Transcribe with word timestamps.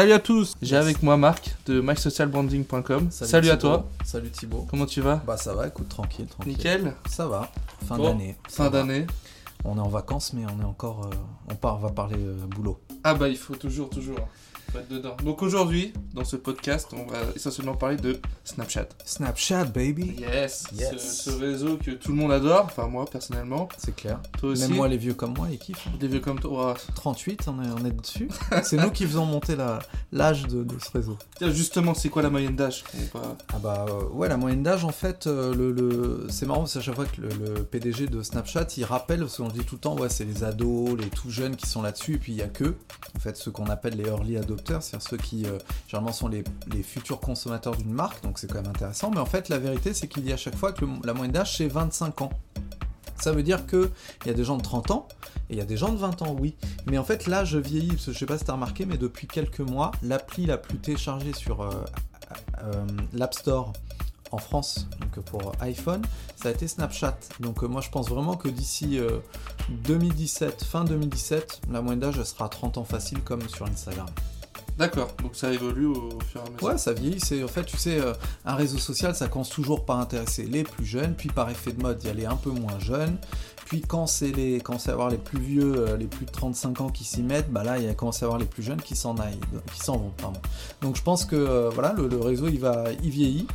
Salut 0.00 0.12
à 0.12 0.18
tous, 0.18 0.56
j'ai 0.62 0.76
avec 0.76 1.02
moi 1.02 1.18
Marc 1.18 1.54
de 1.66 1.82
mysocialbranding.com. 1.82 3.08
Salut, 3.10 3.50
à 3.50 3.58
toi, 3.58 3.86
Salut 4.02 4.30
Thibaut. 4.30 4.66
comment 4.70 4.86
tu 4.86 5.02
vas? 5.02 5.16
Bah 5.26 5.36
ça 5.36 5.52
va, 5.52 5.68
écoute, 5.68 5.90
tranquille, 5.90 6.24
tranquille. 6.24 6.54
Nickel. 6.54 6.94
Ça 7.06 7.28
va. 7.28 7.52
Fin 7.86 7.98
Bon, 7.98 8.04
d'année. 8.04 8.34
Fin 8.48 8.70
d'année. 8.70 9.06
On 9.62 9.76
est 9.76 9.80
en 9.80 9.90
vacances, 9.90 10.32
mais 10.32 10.44
on 10.46 10.58
est 10.62 10.64
encore. 10.64 11.04
euh, 11.04 11.14
on 11.50 11.54
part, 11.54 11.76
on 11.76 11.80
va 11.80 11.90
parler 11.90 12.16
euh, 12.18 12.34
boulot. 12.46 12.80
Ah 13.04 13.12
bah 13.12 13.28
il 13.28 13.36
faut 13.36 13.54
toujours, 13.56 13.90
toujours 13.90 14.16
dedans. 14.88 15.16
Donc 15.24 15.42
aujourd'hui, 15.42 15.92
dans 16.14 16.24
ce 16.24 16.36
podcast, 16.36 16.88
on 16.92 17.04
va 17.10 17.18
essentiellement 17.34 17.74
parler 17.74 17.96
de 17.96 18.18
Snapchat. 18.44 18.86
Snapchat, 19.04 19.64
baby. 19.64 20.16
Yes, 20.18 20.66
Yes. 20.74 20.90
Ce, 20.98 21.30
ce 21.30 21.36
réseau 21.36 21.76
que 21.76 21.90
tout 21.92 22.12
le 22.12 22.18
monde 22.18 22.32
adore, 22.32 22.64
enfin 22.66 22.86
moi 22.86 23.04
personnellement, 23.10 23.68
C'est 23.78 23.94
clair. 23.94 24.20
toi 24.38 24.50
aussi. 24.50 24.62
Même 24.62 24.74
moi, 24.76 24.88
les 24.88 24.96
vieux 24.96 25.14
comme 25.14 25.34
moi, 25.36 25.48
ils 25.50 25.58
kiffent. 25.58 25.86
hein. 25.88 25.96
Des 25.98 26.08
vieux 26.08 26.20
comme 26.20 26.38
toi. 26.40 26.74
38, 26.94 27.48
on 27.48 27.62
est, 27.62 27.68
on 27.80 27.84
est 27.84 27.90
dessus. 27.92 28.28
C'est 28.62 28.76
nous 28.76 28.90
qui 28.90 29.04
faisons 29.06 29.24
monter 29.26 29.56
la- 29.56 29.80
l'âge 30.12 30.42
de, 30.46 30.62
de 30.64 30.76
ce 30.78 30.90
réseau. 30.92 31.16
Tiens, 31.36 31.50
justement, 31.50 31.94
c'est 31.94 32.08
quoi 32.08 32.22
la 32.22 32.30
moyenne 32.30 32.56
d'âge? 32.56 32.84
Ah 33.52 33.58
bah 33.62 33.86
euh, 33.88 34.04
ouais, 34.14 34.28
la 34.28 34.36
moyenne 34.36 34.62
d'âge 34.62 34.84
en 34.84 34.92
fait, 34.92 35.26
euh, 35.26 35.54
le, 35.54 35.72
le- 35.72 36.26
c'est 36.30 36.46
marrant 36.46 36.60
parce 36.60 36.74
qu'à 36.74 36.80
chaque 36.80 36.94
fois 36.94 37.04
que 37.06 37.20
le, 37.20 37.28
le 37.28 37.62
PDG 37.64 38.06
de 38.06 38.22
Snapchat 38.22 38.66
il 38.76 38.84
rappelle, 38.84 39.20
parce 39.20 39.36
qu'on 39.36 39.48
dit 39.48 39.60
tout 39.64 39.76
le 39.76 39.80
temps, 39.80 39.96
ouais, 39.98 40.08
c'est 40.08 40.24
les 40.24 40.44
ados, 40.44 40.96
les 40.98 41.08
tout 41.08 41.30
jeunes 41.30 41.56
qui 41.56 41.66
sont 41.68 41.82
là-dessus, 41.82 42.14
et 42.14 42.18
puis 42.18 42.32
il 42.32 42.38
y 42.38 42.42
a 42.42 42.48
que, 42.48 42.74
en 43.16 43.18
fait, 43.20 43.36
ceux 43.36 43.50
qu'on 43.50 43.66
appelle 43.66 43.96
les 43.96 44.04
early 44.08 44.36
adopters, 44.36 44.59
c'est-à-dire 44.66 45.08
ceux 45.08 45.16
qui 45.16 45.46
euh, 45.46 45.58
généralement 45.86 46.12
sont 46.12 46.28
les, 46.28 46.44
futurs 46.82 47.20
consommateurs 47.20 47.76
d'une 47.76 47.92
marque, 47.92 48.22
donc 48.22 48.38
c'est 48.38 48.46
quand 48.46 48.62
même 48.62 48.70
intéressant, 48.70 49.10
mais 49.10 49.20
en 49.20 49.26
fait 49.26 49.48
la 49.48 49.58
vérité 49.58 49.94
c'est 49.94 50.08
qu'il 50.08 50.26
y 50.26 50.30
a 50.30 50.34
à 50.34 50.38
chaque 50.38 50.56
fois 50.56 50.72
que 50.72 50.84
la 51.04 51.14
moyenne 51.14 51.32
d'âge 51.32 51.56
c'est 51.56 51.68
25 51.68 52.22
ans. 52.22 52.30
Ça 53.20 53.32
veut 53.32 53.42
dire 53.42 53.66
que 53.66 53.90
il 54.24 54.28
y 54.28 54.30
a 54.30 54.34
des 54.34 54.44
gens 54.44 54.56
de 54.56 54.62
30 54.62 54.90
ans 54.92 55.08
et 55.50 55.54
il 55.54 55.58
y 55.58 55.62
a 55.62 55.64
des 55.64 55.76
gens 55.76 55.92
de 55.92 55.98
20 55.98 56.22
ans, 56.22 56.36
oui. 56.38 56.54
Mais 56.86 56.96
en 56.96 57.04
fait, 57.04 57.26
là, 57.26 57.44
je 57.44 57.58
vieillis, 57.58 57.98
je 57.98 58.12
sais 58.12 58.24
pas 58.24 58.38
si 58.38 58.44
t'as 58.44 58.52
remarqué, 58.52 58.86
mais 58.86 58.96
depuis 58.96 59.26
quelques 59.26 59.60
mois, 59.60 59.90
l'appli 60.02 60.46
la 60.46 60.56
plus 60.56 60.78
téléchargée 60.78 61.34
sur 61.34 61.60
euh, 61.60 61.70
euh, 62.62 62.86
l'App 63.12 63.34
Store 63.34 63.72
en 64.32 64.38
France, 64.38 64.86
donc 65.00 65.24
pour 65.24 65.52
iPhone, 65.60 66.02
ça 66.36 66.50
a 66.50 66.52
été 66.52 66.68
Snapchat. 66.68 67.18
Donc 67.40 67.62
moi, 67.62 67.80
je 67.80 67.90
pense 67.90 68.08
vraiment 68.08 68.36
que 68.36 68.48
d'ici 68.48 68.98
euh, 68.98 69.18
2017, 69.84 70.62
fin 70.62 70.84
2017, 70.84 71.62
la 71.70 71.82
moyenne 71.82 72.00
d'âge 72.00 72.22
sera 72.22 72.44
à 72.44 72.48
30 72.48 72.78
ans 72.78 72.84
facile, 72.84 73.20
comme 73.22 73.46
sur 73.48 73.66
Instagram. 73.66 74.06
D'accord, 74.80 75.14
donc 75.22 75.36
ça 75.36 75.52
évolue 75.52 75.86
au 75.86 76.08
fur 76.26 76.40
et 76.40 76.48
à 76.48 76.50
mesure. 76.50 76.68
Ouais, 76.68 76.78
ça 76.78 76.92
vieillit. 76.92 77.20
C'est 77.20 77.44
en 77.44 77.48
fait, 77.48 77.64
tu 77.64 77.76
sais, 77.76 78.00
euh, 78.00 78.14
un 78.44 78.54
réseau 78.54 78.78
social, 78.78 79.14
ça 79.14 79.28
commence 79.28 79.50
toujours 79.50 79.84
par 79.84 80.00
intéresser 80.00 80.44
les 80.44 80.64
plus 80.64 80.86
jeunes, 80.86 81.14
puis 81.14 81.28
par 81.28 81.50
effet 81.50 81.72
de 81.72 81.82
mode, 81.82 81.98
il 82.02 82.06
y 82.06 82.10
a 82.10 82.14
les 82.14 82.26
un 82.26 82.36
peu 82.36 82.50
moins 82.50 82.78
jeunes. 82.78 83.18
Puis 83.66 83.82
quand 83.82 84.06
c'est 84.08 84.32
les, 84.32 84.60
quand 84.60 84.78
c'est 84.80 84.90
à 84.90 84.94
avoir 84.94 85.10
les 85.10 85.18
plus 85.18 85.38
vieux, 85.38 85.74
euh, 85.76 85.96
les 85.96 86.06
plus 86.06 86.26
de 86.26 86.30
35 86.32 86.80
ans 86.80 86.88
qui 86.88 87.04
s'y 87.04 87.22
mettent, 87.22 87.52
bah 87.52 87.62
là, 87.62 87.78
il 87.78 87.84
y 87.84 87.88
a 87.88 87.94
commencé 87.94 88.24
à 88.24 88.26
avoir 88.26 88.40
les 88.40 88.46
plus 88.46 88.62
jeunes 88.62 88.80
qui 88.82 88.96
s'en 88.96 89.16
aillent, 89.18 89.38
qui 89.72 89.80
s'en 89.80 89.96
vont, 89.98 90.10
pardon. 90.16 90.40
Donc 90.80 90.96
je 90.96 91.02
pense 91.02 91.24
que 91.24 91.36
euh, 91.36 91.70
voilà, 91.70 91.92
le, 91.92 92.08
le 92.08 92.18
réseau, 92.18 92.48
il 92.48 92.58
va, 92.58 92.86
il 93.02 93.10
vieillit, 93.10 93.46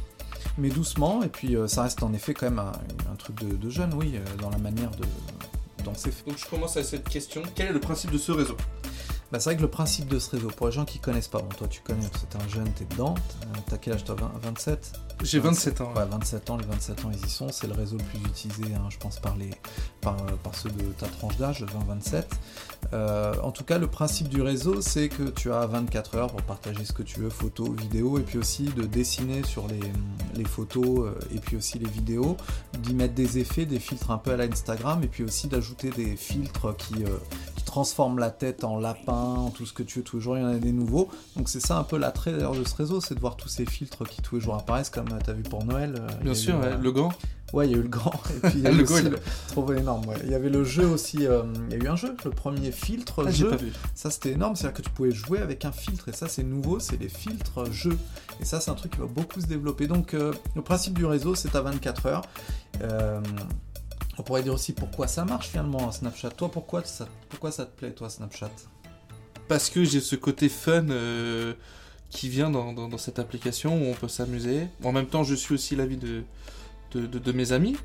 mais 0.58 0.70
doucement. 0.70 1.24
Et 1.24 1.28
puis 1.28 1.56
euh, 1.56 1.68
ça 1.68 1.84
reste 1.84 2.02
en 2.04 2.14
effet 2.14 2.34
quand 2.34 2.46
même 2.46 2.60
un, 2.60 2.72
un 3.12 3.16
truc 3.16 3.44
de, 3.44 3.56
de 3.56 3.70
jeune, 3.70 3.94
oui, 3.96 4.14
euh, 4.16 4.42
dans 4.42 4.50
la 4.50 4.58
manière 4.58 4.92
de 4.92 5.04
dont 5.84 5.94
c'est 5.96 6.12
fait. 6.12 6.30
Donc 6.30 6.38
je 6.40 6.46
commence 6.46 6.78
avec 6.78 6.88
cette 6.88 7.08
question. 7.10 7.42
Quel 7.54 7.68
est 7.68 7.74
le 7.74 7.80
principe 7.80 8.12
de 8.12 8.18
ce 8.18 8.32
réseau? 8.32 8.58
Bah, 9.32 9.40
c'est 9.40 9.50
vrai 9.50 9.58
que 9.58 9.62
le 9.64 9.68
principe 9.70 10.08
de 10.08 10.20
ce 10.20 10.32
réseau, 10.36 10.50
pour 10.50 10.68
les 10.68 10.72
gens 10.72 10.86
qui 10.86 11.00
connaissent 11.00 11.28
pas, 11.28 11.40
bon, 11.40 11.50
toi 11.58 11.68
tu 11.68 11.82
connais, 11.82 12.06
t'es 12.30 12.38
un 12.38 12.48
jeune, 12.48 12.70
t'es 12.74 12.86
dedans, 12.86 13.16
t'as- 13.16 13.62
t'as 13.72 13.78
quel 13.78 13.94
âge 13.94 14.04
toi 14.04 14.16
20 14.18 14.32
27 14.42 14.94
J'ai 15.24 15.40
27 15.40 15.82
ans. 15.82 15.92
Ouais, 15.96 16.06
27 16.10 16.50
ans, 16.52 16.58
les 16.58 16.66
27 16.66 17.06
ans 17.06 17.12
ils 17.12 17.26
y 17.26 17.30
sont, 17.30 17.50
c'est 17.52 17.68
le 17.68 17.74
réseau 17.74 17.98
le 17.98 18.04
plus 18.04 18.20
utilisé, 18.20 18.74
hein, 18.76 18.88
je 18.90 18.98
pense, 18.98 19.20
par, 19.20 19.36
les, 19.36 19.50
par, 20.02 20.16
par 20.44 20.54
ceux 20.56 20.70
de 20.70 20.84
ta 20.98 21.08
tranche 21.08 21.38
d'âge, 21.38 21.64
20-27. 21.64 22.24
Euh, 22.94 23.34
en 23.42 23.52
tout 23.52 23.64
cas, 23.64 23.78
le 23.80 23.88
principe 23.88 24.30
du 24.30 24.42
réseau, 24.44 24.80
c'est 24.82 25.10
que 25.10 25.24
tu 25.24 25.52
as 25.52 25.66
24 25.66 26.16
heures 26.16 26.28
pour 26.28 26.42
partager 26.44 26.86
ce 26.86 26.94
que 26.94 27.02
tu 27.04 27.20
veux, 27.20 27.30
photos, 27.30 27.70
vidéos, 27.72 28.20
et 28.20 28.22
puis 28.22 28.38
aussi 28.38 28.66
de 28.66 28.84
dessiner 28.84 29.44
sur 29.44 29.68
les, 29.68 29.80
les 30.36 30.46
photos 30.46 30.86
euh, 31.00 31.20
et 31.34 31.40
puis 31.40 31.58
aussi 31.58 31.80
les 31.80 31.90
vidéos, 31.90 32.38
d'y 32.80 32.94
mettre 32.94 33.16
des 33.16 33.40
effets, 33.40 33.66
des 33.66 33.80
filtres 33.80 34.12
un 34.12 34.18
peu 34.20 34.32
à 34.34 34.38
la 34.38 34.44
Instagram, 34.44 35.02
et 35.04 35.08
puis 35.08 35.24
aussi 35.24 35.48
d'ajouter 35.48 35.90
des 35.90 36.16
filtres 36.16 36.76
qui, 36.78 37.04
euh, 37.04 37.08
qui 37.56 37.64
transforment 37.80 38.20
la 38.20 38.30
tête 38.32 38.64
en 38.64 38.80
lapin, 38.80 39.12
en 39.12 39.50
tout 39.50 39.66
ce 39.66 39.74
que 39.74 39.84
tu 39.84 40.00
veux, 40.00 40.04
tous 40.06 40.16
les 40.16 40.22
jours 40.22 40.38
il 40.38 40.42
y 40.42 40.46
en 40.46 40.48
a 40.48 40.54
des 40.56 40.72
nouveaux. 40.72 41.10
Donc 41.36 41.50
c'est 41.50 41.60
ça 41.60 41.78
un 41.78 41.84
peu 41.84 41.98
l'attrait 41.98 42.32
d'ailleurs 42.32 42.56
de 42.56 42.64
ce 42.64 42.74
réseau, 42.74 43.02
c'est 43.02 43.16
de 43.16 43.20
voir 43.20 43.36
tous 43.36 43.50
ces 43.50 43.66
filtres 43.66 44.08
qui 44.08 44.22
tous 44.22 44.36
les 44.36 44.42
jours 44.42 44.56
apparaissent, 44.56 44.90
comme 44.90 45.10
tu 45.22 45.30
as 45.30 45.34
vu 45.34 45.44
pour 45.44 45.66
Noël. 45.66 45.94
euh, 46.00 46.08
Bien 46.24 46.34
sûr, 46.34 46.56
euh, 46.56 46.78
ouais, 46.78 46.82
le 46.82 46.92
gant. 46.94 47.10
Ouais, 47.52 47.68
il 47.68 47.72
y 47.72 47.76
a 47.76 47.78
eu 47.78 47.82
le 47.82 47.90
grand, 47.90 48.14
et 48.44 48.48
puis 48.50 48.60
il 48.60 48.62
y 48.62 48.68
a 48.68 48.72
eu 48.72 48.76
Le 48.78 48.84
aussi 48.84 49.04
le- 49.04 49.20
trop 49.50 49.72
énorme. 49.74 50.06
ouais. 50.08 50.16
Il 50.24 50.32
y 50.32 50.36
avait 50.36 50.50
le 50.50 50.64
jeu 50.64 50.86
aussi, 50.88 51.28
euh, 51.28 51.44
il 51.70 51.78
y 51.78 51.82
a 51.82 51.84
eu 51.84 51.88
un 51.90 51.96
jeu, 51.98 52.16
le 52.24 52.32
premier 52.32 52.72
filtre 52.72 53.26
Ah, 53.28 53.32
jeu. 53.32 53.50
pas 53.50 53.56
vu. 53.58 53.74
Ça 53.94 54.10
c'était 54.10 54.32
énorme, 54.32 54.56
c'est-à-dire 54.56 54.78
que 54.78 54.82
tu 54.82 54.90
pouvais 54.92 55.12
jouer 55.12 55.40
avec 55.40 55.66
un 55.66 55.72
filtre, 55.74 56.08
et 56.08 56.14
ça 56.14 56.30
c'est 56.30 56.44
nouveau, 56.44 56.80
c'est 56.80 56.96
les 57.00 57.10
filtres 57.10 57.70
jeux. 57.74 57.98
Et 58.40 58.46
ça 58.46 58.62
c'est 58.62 58.72
un 58.72 58.76
truc 58.76 58.94
qui 58.94 59.00
va 59.00 59.06
beaucoup 59.08 59.42
se 59.42 59.48
développer. 59.48 59.88
Donc 59.88 60.14
euh, 60.14 60.32
le 60.56 60.62
principe 60.62 60.94
du 60.98 61.06
réseau 61.06 61.36
c'est 61.36 61.54
à 61.58 61.62
24 61.62 62.06
heures. 62.06 62.22
Euh, 62.82 63.20
on 64.18 64.24
pourrait 64.24 64.44
dire 64.44 64.54
aussi 64.54 64.74
pourquoi 64.74 65.08
ça 65.08 65.26
marche 65.26 65.50
finalement 65.50 65.92
Snapchat. 65.92 66.32
Toi 66.32 66.50
pourquoi 66.52 66.84
ça, 66.84 67.08
pourquoi 67.30 67.52
ça 67.52 67.66
te 67.66 67.78
plaît 67.78 67.92
toi 67.92 68.10
Snapchat? 68.10 68.52
Parce 69.48 69.70
que 69.70 69.84
j'ai 69.84 70.00
ce 70.02 70.16
côté 70.16 70.50
fun 70.50 70.90
euh, 70.90 71.54
qui 72.10 72.30
vient 72.30 72.50
dans, 72.50 72.74
dans- 72.74 72.88
dans 72.88 72.98
cette 72.98 73.20
application 73.20 73.78
où 73.78 73.86
on 73.86 73.94
peut 73.94 74.08
s'amuser. 74.08 74.68
En 74.84 74.92
même 74.92 75.06
temps, 75.08 75.24
je 75.24 75.36
suis 75.36 75.54
aussi 75.54 75.76
l'avis 75.76 75.98
de, 75.98 76.24
de, 76.94 77.06
de- 77.06 77.20
de 77.20 77.32
mes 77.32 77.52
amis, 77.52 77.76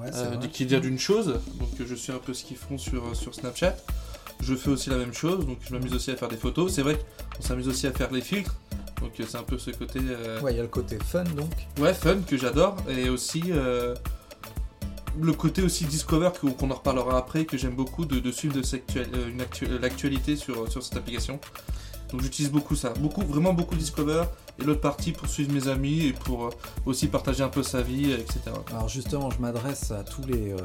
Ouais, 0.00 0.10
euh, 0.14 0.36
qui 0.52 0.64
vient 0.64 0.80
d'une 0.80 0.98
chose. 0.98 1.40
Donc 1.58 1.68
euh, 1.80 1.84
je 1.86 1.94
suis 1.94 2.12
un 2.12 2.18
peu 2.18 2.34
ce 2.34 2.44
qu'ils 2.44 2.56
font 2.56 2.78
sur, 2.78 3.14
sur 3.16 3.34
Snapchat. 3.34 3.76
Je 4.40 4.54
fais 4.56 4.70
aussi 4.70 4.90
la 4.90 4.96
même 4.96 5.12
chose, 5.12 5.46
donc 5.46 5.58
je 5.64 5.72
m'amuse 5.72 5.94
aussi 5.94 6.10
à 6.10 6.16
faire 6.16 6.28
des 6.28 6.36
photos. 6.36 6.72
C'est 6.72 6.82
vrai 6.82 6.98
qu'on 7.36 7.42
s'amuse 7.42 7.68
aussi 7.68 7.86
à 7.86 7.92
faire 7.92 8.10
les 8.12 8.20
filtres. 8.22 8.54
Donc 9.00 9.18
euh, 9.20 9.24
c'est 9.28 9.36
un 9.38 9.42
peu 9.42 9.58
ce 9.58 9.70
côté 9.72 10.00
euh, 10.02 10.40
Ouais, 10.40 10.52
il 10.52 10.56
y 10.56 10.60
a 10.60 10.62
le 10.62 10.68
côté 10.68 10.98
fun 11.04 11.24
donc. 11.24 11.50
ouais, 11.78 11.94
fun 11.94 12.18
que 12.26 12.36
j'adore. 12.36 12.76
Et 12.88 13.08
aussi 13.08 13.42
euh, 13.48 13.94
le 15.20 15.32
côté 15.32 15.62
aussi 15.62 15.84
Discover 15.84 16.30
qu'on 16.40 16.70
en 16.70 16.74
reparlera 16.74 17.18
après, 17.18 17.44
que 17.44 17.56
j'aime 17.56 17.74
beaucoup 17.74 18.04
de, 18.04 18.18
de 18.18 18.32
suivre 18.32 18.54
de 18.54 18.62
euh, 18.96 19.04
euh, 19.62 19.78
l'actualité 19.80 20.36
sur, 20.36 20.70
sur 20.70 20.82
cette 20.82 20.96
application. 20.96 21.38
Donc 22.12 22.22
j'utilise 22.22 22.52
beaucoup 22.52 22.76
ça, 22.76 22.90
beaucoup, 22.90 23.22
vraiment 23.22 23.54
beaucoup 23.54 23.74
Discover 23.74 24.24
et 24.60 24.64
l'autre 24.64 24.82
partie 24.82 25.12
pour 25.12 25.28
suivre 25.28 25.52
mes 25.52 25.68
amis 25.68 26.06
et 26.06 26.12
pour 26.12 26.44
euh, 26.44 26.50
aussi 26.84 27.08
partager 27.08 27.42
un 27.42 27.48
peu 27.48 27.62
sa 27.62 27.80
vie, 27.80 28.12
euh, 28.12 28.18
etc. 28.18 28.40
Alors 28.70 28.88
justement, 28.88 29.30
je 29.30 29.38
m'adresse 29.38 29.90
à 29.90 30.04
les, 30.28 30.52
euh, 30.52 30.58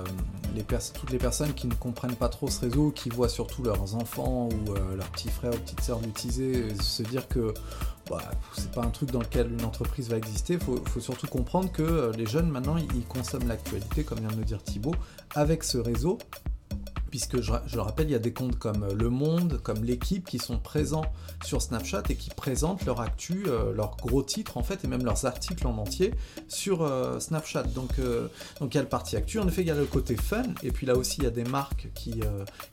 toutes 0.94 1.12
les 1.12 1.18
personnes 1.18 1.54
qui 1.54 1.68
ne 1.68 1.74
comprennent 1.74 2.16
pas 2.16 2.28
trop 2.28 2.50
ce 2.50 2.60
réseau, 2.62 2.92
qui 2.92 3.10
voient 3.10 3.30
surtout 3.30 3.64
leurs 3.64 3.96
enfants 3.96 4.50
ou 4.50 4.74
leurs 4.74 5.10
petits 5.12 5.30
frères 5.30 5.54
ou 5.54 5.58
petites 5.58 5.82
sœurs 5.82 6.02
l'utiliser, 6.02 6.76
se 6.82 7.04
dire 7.04 7.28
que 7.30 7.54
bah, 8.10 8.22
c'est 8.54 8.72
pas 8.72 8.84
un 8.84 8.90
truc 8.90 9.12
dans 9.12 9.20
lequel 9.20 9.52
une 9.52 9.64
entreprise 9.64 10.10
va 10.10 10.18
exister. 10.18 10.54
Il 10.54 10.60
faut, 10.60 10.84
faut 10.86 11.00
surtout 11.00 11.28
comprendre 11.28 11.72
que 11.72 12.12
les 12.18 12.26
jeunes 12.26 12.50
maintenant, 12.50 12.78
ils 12.78 13.06
consomment 13.06 13.48
l'actualité, 13.48 14.04
comme 14.04 14.20
vient 14.20 14.30
de 14.30 14.38
le 14.38 14.46
dire 14.46 14.62
Thibaut, 14.62 14.96
avec 15.36 15.64
ce 15.64 15.78
réseau. 15.78 16.18
Puisque 17.10 17.42
je, 17.42 17.52
le 17.74 17.82
rappelle, 17.82 18.08
il 18.08 18.12
y 18.12 18.16
a 18.16 18.20
des 18.20 18.34
comptes 18.34 18.58
comme 18.58 18.84
euh, 18.84 18.94
Le 18.94 19.10
Monde, 19.10 19.60
comme 19.64 19.84
l'équipe 19.84 20.26
qui 20.26 20.40
sont 20.40 20.60
présents 20.60 21.06
sur 21.44 21.62
Snapchat 21.62 22.04
et 22.10 22.16
qui 22.16 22.30
présentent 22.30 22.86
leur 22.86 23.02
actu, 23.02 23.46
euh, 23.48 23.74
leurs 23.74 23.98
gros 23.98 24.24
titres 24.24 24.58
en 24.58 24.64
fait, 24.64 24.84
et 24.84 24.88
même 24.88 25.04
leurs 25.06 25.26
articles 25.26 25.66
en 25.66 25.78
entier 25.78 26.14
sur 26.48 26.82
euh, 26.82 27.20
Snapchat. 27.20 27.64
Donc, 27.64 28.00
donc 28.60 28.74
il 28.74 28.76
y 28.76 28.80
a 28.80 28.84
le 28.84 28.90
parti 28.90 29.16
actu, 29.16 29.40
en 29.40 29.48
effet 29.48 29.62
il 29.62 29.68
y 29.68 29.72
a 29.72 29.76
le 29.76 29.86
côté 29.86 30.16
fun, 30.16 30.44
et 30.64 30.72
puis 30.72 30.86
là 30.86 30.96
aussi 30.96 31.18
il 31.20 31.24
y 31.24 31.28
a 31.28 31.32
des 31.32 31.44
marques 31.44 31.90
qui, 31.94 32.22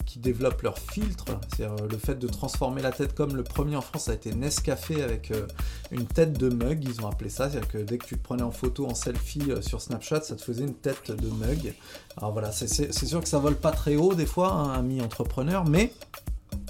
qui 0.06 0.18
développent 0.18 0.62
leurs 0.62 0.78
filtres, 0.78 1.26
c'est-à-dire 1.48 1.86
le 1.86 1.98
fait 1.98 2.16
de 2.16 2.26
transformer 2.26 2.82
la 2.82 2.92
tête 2.92 3.14
comme 3.14 3.36
le 3.36 3.44
premier 3.44 3.76
en 3.76 3.80
France 3.80 4.08
a 4.08 4.14
été 4.14 4.34
Nescafé 4.34 5.02
avec 5.02 5.32
une 5.90 6.06
tête 6.06 6.32
de 6.38 6.48
mug, 6.48 6.84
ils 6.84 7.00
ont 7.04 7.08
appelé 7.08 7.30
ça, 7.30 7.50
c'est-à-dire 7.50 7.68
que 7.68 7.78
dès 7.78 7.98
que 7.98 8.06
tu 8.06 8.16
te 8.16 8.22
prenais 8.22 8.42
en 8.42 8.50
photo, 8.50 8.86
en 8.86 8.94
selfie 8.94 9.52
sur 9.60 9.80
Snapchat, 9.80 10.22
ça 10.22 10.36
te 10.36 10.42
faisait 10.42 10.64
une 10.64 10.74
tête 10.74 11.10
de 11.10 11.28
mug. 11.28 11.74
Alors 12.16 12.32
voilà, 12.32 12.52
c'est- 12.52 12.92
sûr 12.92 13.20
que 13.20 13.28
ça 13.28 13.38
vole 13.38 13.56
pas 13.56 13.72
très 13.72 13.96
haut 13.96 14.14
fois, 14.26 14.52
hein, 14.52 14.72
ami 14.72 15.00
entrepreneur, 15.00 15.64
mais 15.64 15.92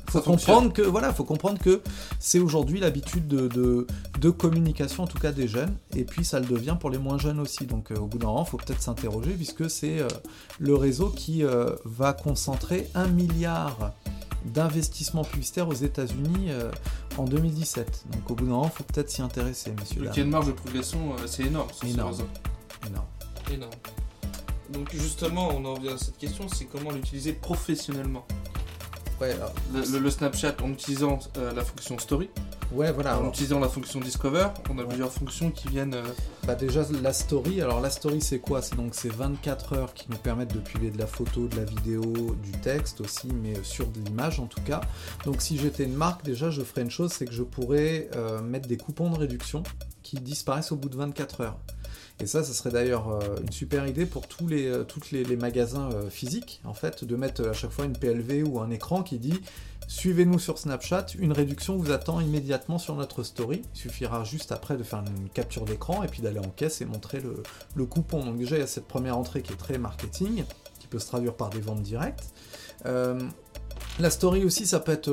faut 0.08 0.20
comprendre 0.20 0.72
que 0.72 0.82
voilà, 0.82 1.12
faut 1.12 1.24
comprendre 1.24 1.58
que 1.58 1.82
c'est 2.20 2.38
aujourd'hui 2.38 2.78
l'habitude 2.78 3.26
de, 3.26 3.48
de, 3.48 3.86
de 4.20 4.30
communication, 4.30 5.02
en 5.02 5.06
tout 5.08 5.18
cas 5.18 5.32
des 5.32 5.48
jeunes, 5.48 5.74
et 5.96 6.04
puis 6.04 6.24
ça 6.24 6.38
le 6.38 6.46
devient 6.46 6.76
pour 6.78 6.90
les 6.90 6.98
moins 6.98 7.18
jeunes 7.18 7.40
aussi. 7.40 7.66
Donc 7.66 7.90
euh, 7.90 7.96
au 7.96 8.06
bout 8.06 8.18
d'un 8.18 8.28
moment, 8.28 8.44
il 8.46 8.50
faut 8.50 8.58
peut-être 8.58 8.80
s'interroger, 8.82 9.32
puisque 9.32 9.68
c'est 9.68 9.98
euh, 9.98 10.08
le 10.60 10.76
réseau 10.76 11.08
qui 11.08 11.42
euh, 11.42 11.70
va 11.84 12.12
concentrer 12.12 12.88
un 12.94 13.08
milliard 13.08 13.92
d'investissements 14.44 15.24
publicitaires 15.24 15.68
aux 15.68 15.74
États-Unis 15.74 16.50
euh, 16.50 16.70
en 17.16 17.24
2017. 17.24 18.04
Donc 18.12 18.30
au 18.30 18.34
bout 18.34 18.44
d'un 18.44 18.50
moment, 18.50 18.70
il 18.72 18.76
faut 18.76 18.84
peut-être 18.84 19.10
s'y 19.10 19.22
intéresser, 19.22 19.72
messieurs. 19.78 20.04
Donc 20.04 20.14
il 20.14 20.18
y 20.18 20.22
a 20.22 20.24
une 20.24 20.30
marge 20.30 20.46
de 20.46 20.52
progression, 20.52 21.14
euh, 21.14 21.26
c'est 21.26 21.44
énorme 21.44 21.68
sur 21.70 21.88
ce 21.88 21.92
Énorme. 21.92 22.14
Énorme. 22.86 23.06
Énorme. 23.50 23.72
Donc 24.74 24.90
justement, 24.92 25.48
on 25.56 25.64
en 25.64 25.74
vient 25.74 25.94
à 25.94 25.98
cette 25.98 26.18
question, 26.18 26.46
c'est 26.48 26.64
comment 26.66 26.90
l'utiliser 26.90 27.32
professionnellement. 27.32 28.26
Ouais, 29.20 29.30
alors, 29.30 29.52
Le, 29.72 29.80
le- 29.92 29.98
le 30.00 30.10
Snapchat 30.10 30.56
en 30.62 30.70
utilisant 30.70 31.20
euh, 31.38 31.52
la 31.54 31.64
fonction 31.64 31.98
story, 31.98 32.28
Ouais, 32.72 32.90
voilà. 32.90 33.14
En 33.14 33.18
alors- 33.20 33.28
utilisant 33.30 33.60
la 33.60 33.68
fonction 33.68 34.00
Discover, 34.00 34.48
on 34.68 34.76
a 34.78 34.84
plusieurs 34.84 35.12
fonctions 35.12 35.52
qui 35.52 35.68
viennent. 35.68 35.94
euh, 35.94 36.02
Bah 36.44 36.56
déjà 36.56 36.84
la 37.00 37.12
story, 37.12 37.60
alors 37.62 37.80
la 37.80 37.90
story 37.90 38.20
c'est 38.20 38.40
quoi? 38.40 38.60
C'est 38.62 38.74
donc 38.74 38.96
ces 38.96 39.08
24 39.10 39.74
heures 39.74 39.94
qui 39.94 40.06
nous 40.10 40.16
permettent 40.16 40.52
de 40.52 40.58
publier 40.58 40.90
de 40.90 40.98
la 40.98 41.06
photo, 41.06 41.46
de 41.46 41.54
la 41.56 41.64
vidéo, 41.64 42.02
du 42.42 42.50
texte 42.60 43.00
aussi, 43.00 43.28
mais 43.28 43.54
sur 43.62 43.86
de 43.86 44.00
l'image 44.00 44.40
en 44.40 44.46
tout 44.46 44.60
cas. 44.62 44.80
Donc 45.24 45.40
si 45.42 45.56
j'étais 45.58 45.84
une 45.84 45.94
marque, 45.94 46.24
déjà 46.24 46.50
je 46.50 46.62
ferais 46.62 46.82
une 46.82 46.90
chose, 46.90 47.12
c'est 47.12 47.26
que 47.26 47.32
je 47.32 47.44
pourrais 47.44 48.08
euh, 48.16 48.42
mettre 48.42 48.66
des 48.66 48.76
coupons 48.78 49.08
de 49.10 49.16
réduction 49.18 49.62
qui 50.02 50.16
disparaissent 50.16 50.72
au 50.72 50.76
bout 50.76 50.88
de 50.88 50.96
24 50.96 51.40
heures. 51.42 51.58
Et 52.20 52.26
ça, 52.26 52.44
ça 52.44 52.52
serait 52.52 52.70
d'ailleurs 52.70 53.08
euh, 53.08 53.40
une 53.42 53.50
super 53.50 53.86
idée 53.86 54.06
pour 54.06 54.28
tous 54.28 54.46
les, 54.46 54.68
euh, 54.68 55.36
magasins 55.36 55.90
euh, 55.92 56.08
physiques, 56.08 56.60
en 56.64 56.74
fait, 56.74 57.04
de 57.04 57.16
mettre 57.16 57.48
à 57.48 57.52
chaque 57.52 57.72
fois 57.72 57.86
une 57.86 57.96
PLV 57.96 58.44
ou 58.44 58.60
un 58.60 58.70
écran 58.70 59.02
qui 59.02 59.18
dit 59.18 59.40
Suivez-nous 59.88 60.38
sur 60.38 60.58
Snapchat, 60.58 61.06
une 61.18 61.32
réduction 61.32 61.76
vous 61.76 61.90
attend 61.90 62.20
immédiatement 62.20 62.78
sur 62.78 62.94
notre 62.94 63.24
story. 63.24 63.62
Il 63.74 63.78
suffira 63.78 64.24
juste 64.24 64.52
après 64.52 64.76
de 64.76 64.84
faire 64.84 65.00
une 65.00 65.28
capture 65.28 65.64
d'écran 65.64 66.02
et 66.04 66.06
puis 66.06 66.22
d'aller 66.22 66.38
en 66.38 66.48
caisse 66.48 66.80
et 66.80 66.86
montrer 66.86 67.20
le, 67.20 67.84
coupon. 67.84 68.24
Donc 68.24 68.38
déjà, 68.38 68.56
il 68.56 68.60
y 68.60 68.62
a 68.62 68.68
cette 68.68 68.86
première 68.86 69.18
entrée 69.18 69.42
qui 69.42 69.52
est 69.52 69.56
très 69.56 69.76
marketing, 69.76 70.44
qui 70.78 70.86
peut 70.86 70.98
se 70.98 71.06
traduire 71.06 71.34
par 71.34 71.50
des 71.50 71.60
ventes 71.60 71.82
directes. 71.82 72.32
La 74.00 74.10
story 74.10 74.44
aussi, 74.44 74.66
ça 74.66 74.80
peut 74.80 74.90
être 74.90 75.12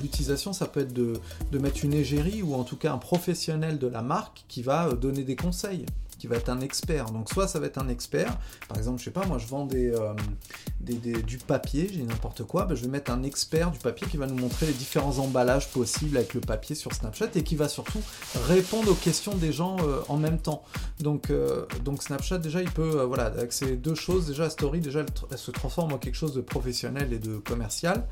l'utilisation, 0.00 0.52
ça 0.52 0.66
peut 0.66 0.80
être 0.80 0.92
de, 0.92 1.18
mettre 1.58 1.84
une 1.84 1.94
égérie 1.94 2.42
ou 2.42 2.54
en 2.54 2.62
tout 2.62 2.76
cas 2.76 2.92
un 2.92 2.98
professionnel 2.98 3.78
de 3.78 3.88
la 3.88 4.02
marque 4.02 4.44
qui 4.46 4.62
va 4.62 4.92
donner 4.92 5.24
des 5.24 5.34
conseils, 5.34 5.84
qui 6.18 6.26
va 6.26 6.36
être 6.36 6.48
un 6.48 6.60
expert. 6.60 7.06
Donc 7.10 7.28
soit 7.30 7.48
ça 7.48 7.58
va 7.60 7.66
être 7.66 7.78
un 7.78 7.88
expert, 7.88 8.36
par 8.68 8.76
exemple, 8.78 8.98
je 8.98 9.04
sais 9.04 9.10
pas, 9.10 9.24
moi 9.26 9.38
je 9.38 9.46
vends 9.46 9.68
euh, 9.72 10.14
des- 10.80 10.94
des- 10.94 11.22
du 11.22 11.38
papier, 11.38 11.90
j'ai 11.92 12.02
n'importe 12.02 12.44
quoi, 12.44 12.64
ben, 12.64 12.74
je 12.74 12.82
vais 12.82 12.88
mettre 12.88 13.10
un 13.10 13.22
expert 13.22 13.70
du 13.70 13.78
papier 13.78 14.06
qui 14.08 14.16
va 14.16 14.26
nous 14.26 14.36
montrer 14.36 14.66
les 14.66 14.72
différents 14.72 15.18
emballages 15.18 15.68
possibles 15.70 16.16
avec 16.16 16.34
le 16.34 16.40
papier 16.40 16.74
sur 16.74 16.92
Snapchat 16.92 17.28
et 17.34 17.42
qui 17.42 17.56
va 17.56 17.68
surtout 17.68 18.00
répondre 18.48 18.90
aux 18.90 18.94
questions 18.94 19.34
des 19.34 19.52
gens 19.52 19.76
euh, 19.80 20.00
en 20.08 20.16
même 20.16 20.38
temps. 20.38 20.62
Donc, 21.00 21.30
euh, 21.30 21.66
donc 21.84 22.02
Snapchat 22.02 22.38
déjà 22.38 22.62
il 22.62 22.70
peut, 22.70 23.02
voilà, 23.02 23.26
avec 23.26 23.52
ces 23.52 23.76
deux 23.76 23.94
choses, 23.94 24.26
déjà 24.26 24.50
story 24.50 24.80
déjà 24.80 25.00
elle, 25.30 25.38
se 25.38 25.50
transforme 25.50 25.92
en 25.92 25.98
quelque 25.98 26.16
chose 26.16 26.34
de 26.34 26.40
professionnel 26.40 27.12
et 27.12 27.18
de 27.18 27.36
commercial. 27.38 28.04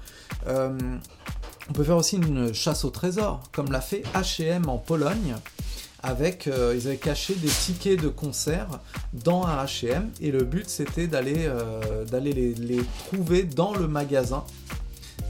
On 1.69 1.73
peut 1.73 1.83
faire 1.85 1.97
aussi 1.97 2.17
une 2.17 2.55
chasse 2.55 2.85
au 2.85 2.91
trésor, 2.91 3.43
comme 3.53 3.73
l'a 3.73 3.81
fait 3.81 4.03
H&M 4.15 4.69
en 4.69 4.79
Pologne. 4.79 5.35
Euh, 6.09 6.75
ils 6.77 6.87
avaient 6.87 6.97
caché 6.97 7.35
des 7.35 7.49
tickets 7.49 8.01
de 8.01 8.09
concert 8.09 8.69
dans 9.13 9.45
un 9.45 9.65
H&M 9.65 10.11
et 10.21 10.31
le 10.31 10.45
but 10.45 10.69
c'était 10.69 11.07
d'aller 11.07 11.47
euh, 11.47 12.05
les, 12.13 12.81
trouver 13.07 13.43
dans 13.43 13.75
le 13.75 13.89
magasin 13.89 14.45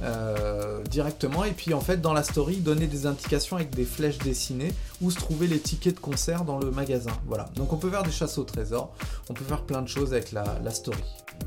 euh, 0.02 0.82
directement. 0.84 1.44
Et 1.44 1.52
puis 1.52 1.72
en 1.74 1.80
fait 1.80 2.00
dans 2.00 2.12
la 2.12 2.22
story 2.22 2.56
donner 2.56 2.86
des 2.86 3.06
indications 3.06 3.56
avec 3.56 3.70
des 3.70 3.84
flèches 3.84 4.18
dessinées 4.18 4.72
où 5.00 5.10
se 5.10 5.16
trouvaient 5.16 5.46
les 5.46 5.60
tickets 5.60 5.94
de 5.94 6.00
concert 6.00 6.44
dans 6.44 6.58
le 6.58 6.70
magasin. 6.70 7.12
Voilà. 7.26 7.46
Donc 7.56 7.72
on 7.72 7.76
peut 7.76 7.90
faire 7.90 8.02
des 8.02 8.12
chasses 8.12 8.38
au 8.38 8.44
trésor. 8.44 8.94
On 9.30 9.34
peut 9.34 9.44
faire 9.44 9.62
plein 9.62 9.82
de 9.82 9.88
choses 9.88 10.12
avec 10.12 10.32
la 10.32 10.70
story 10.70 11.02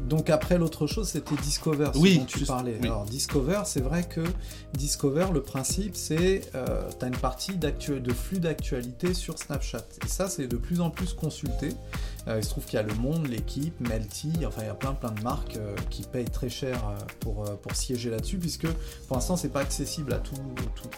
donc 0.08 0.30
après 0.30 0.58
l'autre 0.58 0.88
chose 0.88 1.08
c'était 1.10 1.36
Discover 1.44 1.92
ce 1.94 2.00
Oui, 2.00 2.20
dont 2.20 2.26
tu 2.26 2.40
juste- 2.40 2.48
parlais. 2.52 2.78
oui. 2.82 2.88
alors 2.88 3.06
Discover 3.06 3.62
c'est 3.66 3.82
vrai 3.82 4.04
que 4.04 4.22
Discover 4.74 5.28
le 5.34 5.42
principe 5.42 5.96
c'est 5.96 6.42
euh, 6.56 6.90
tu 6.98 7.06
as 7.06 7.08
une 7.08 7.18
partie 7.18 7.54
de 7.56 8.14
flux 8.14 8.40
d'actualité 8.40 9.14
sur 9.14 9.38
Snapchat. 9.38 9.84
Et 10.04 10.08
ça 10.08 10.28
c'est 10.30 10.48
de 10.48 10.58
plus 10.58 10.82
en 10.82 10.90
plus 10.90 11.14
consulté 11.14 11.70
il 12.38 12.44
se 12.44 12.50
trouve 12.50 12.66
qu'il 12.66 12.76
y 12.76 12.80
a 12.80 12.84
Le 12.84 12.94
Monde, 12.96 13.28
l'équipe, 13.28 13.80
Melty, 13.80 14.46
enfin 14.46 14.62
il 14.62 14.68
y 14.68 14.70
a 14.70 14.74
plein 14.74 14.94
plein 14.94 15.12
de 15.12 15.22
marques 15.22 15.58
euh, 15.58 15.76
qui 15.90 16.04
payent 16.04 16.30
très 16.30 16.50
cher 16.50 16.78
euh, 16.88 16.98
pour, 17.20 17.46
euh, 17.46 17.56
pour 17.56 17.76
siéger 17.76 18.10
là-dessus, 18.10 18.38
puisque 18.38 18.68
pour 19.08 19.18
l'instant 19.18 19.36
c'est 19.36 19.50
pas 19.50 19.62
accessible 19.62 20.14
à 20.14 20.20
tous 20.20 20.36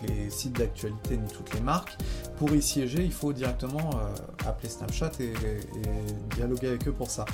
les 0.07 0.29
sites 0.29 0.57
d'actualité 0.57 1.17
ni 1.17 1.31
toutes 1.31 1.53
les 1.53 1.61
marques. 1.61 1.97
Pour 2.37 2.55
y 2.55 2.61
siéger, 2.61 3.03
il 3.03 3.11
faut 3.11 3.33
directement 3.33 3.91
euh, 3.93 4.47
appeler 4.47 4.69
Snapchat 4.69 5.11
et, 5.19 5.33
dialoguer 6.35 6.69
avec 6.69 6.87
eux 6.87 6.91
pour 6.91 7.11
ça. 7.11 7.25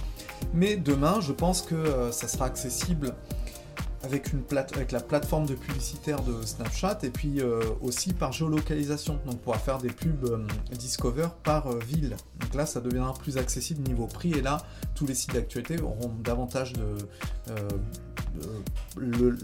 Mais 0.54 0.76
demain, 0.76 1.22
je 1.22 1.32
pense 1.32 1.62
que 1.62 1.76
euh, 1.76 2.12
ça 2.12 2.28
sera 2.28 2.46
accessible 2.46 3.14
avec, 4.04 4.32
une 4.34 4.42
plate- 4.42 4.76
avec 4.76 4.92
la 4.92 5.00
plateforme 5.00 5.46
de 5.46 5.56
publicitaire 5.56 6.22
de 6.24 6.46
Snapchat 6.46 7.00
et 7.04 7.10
puis 7.10 7.42
euh, 7.42 7.62
aussi 7.82 8.14
par 8.14 8.32
géolocalisation. 8.32 9.20
Donc 9.26 9.34
on 9.34 9.38
pourra 9.38 9.58
faire 9.60 9.78
des 9.80 9.90
pubs 9.90 10.26
euh, 10.26 10.46
Discover 10.78 11.28
par 11.44 11.68
euh, 11.68 11.80
ville. 11.80 12.16
Donc 12.40 12.54
là 12.54 12.66
ça 12.66 12.80
deviendra 12.82 13.14
plus 13.14 13.38
accessible 13.38 13.88
niveau 13.88 14.08
prix 14.08 14.32
et 14.32 14.42
là 14.42 14.58
tous 14.96 15.06
les 15.06 15.16
sites 15.16 15.34
d'actualité 15.34 15.82
auront 15.82 16.12
davantage 16.24 16.74
de, 16.74 16.82
de- 19.02 19.38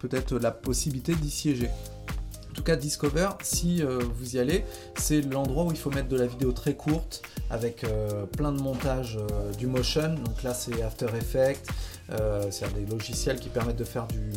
peut-être 0.00 0.36
la 0.36 0.50
possibilité 0.50 1.14
d'y 1.14 1.30
siéger. 1.30 1.70
En 2.54 2.56
tout 2.56 2.62
cas, 2.62 2.76
Discover, 2.76 3.30
si 3.42 3.82
euh, 3.82 3.98
vous 4.14 4.36
y 4.36 4.38
allez, 4.38 4.64
c'est 4.96 5.22
l'endroit 5.22 5.64
où 5.64 5.72
il 5.72 5.76
faut 5.76 5.90
mettre 5.90 6.06
de 6.06 6.16
la 6.16 6.28
vidéo 6.28 6.52
très 6.52 6.74
courte 6.74 7.22
avec 7.50 7.82
euh, 7.82 8.26
plein 8.26 8.52
de 8.52 8.62
montages 8.62 9.18
euh, 9.18 9.50
du 9.54 9.66
motion. 9.66 10.14
Donc 10.24 10.44
là, 10.44 10.54
c'est 10.54 10.80
After 10.80 11.06
Effects, 11.18 11.66
euh, 12.12 12.48
c'est-à-dire 12.52 12.76
des 12.76 12.86
logiciels 12.86 13.40
qui 13.40 13.48
permettent 13.48 13.78
de 13.78 13.82
faire 13.82 14.06
du, 14.06 14.30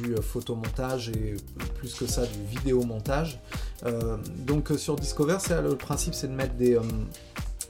du 0.00 0.14
photomontage 0.22 1.08
et 1.08 1.34
plus 1.74 1.92
que 1.94 2.06
ça, 2.06 2.24
du 2.24 2.56
vidéomontage. 2.56 3.40
Donc 4.36 4.70
sur 4.78 4.94
Discover, 4.94 5.38
le 5.60 5.74
principe, 5.74 6.14
c'est 6.14 6.28
de 6.28 6.34
mettre 6.34 6.54
des 6.54 6.78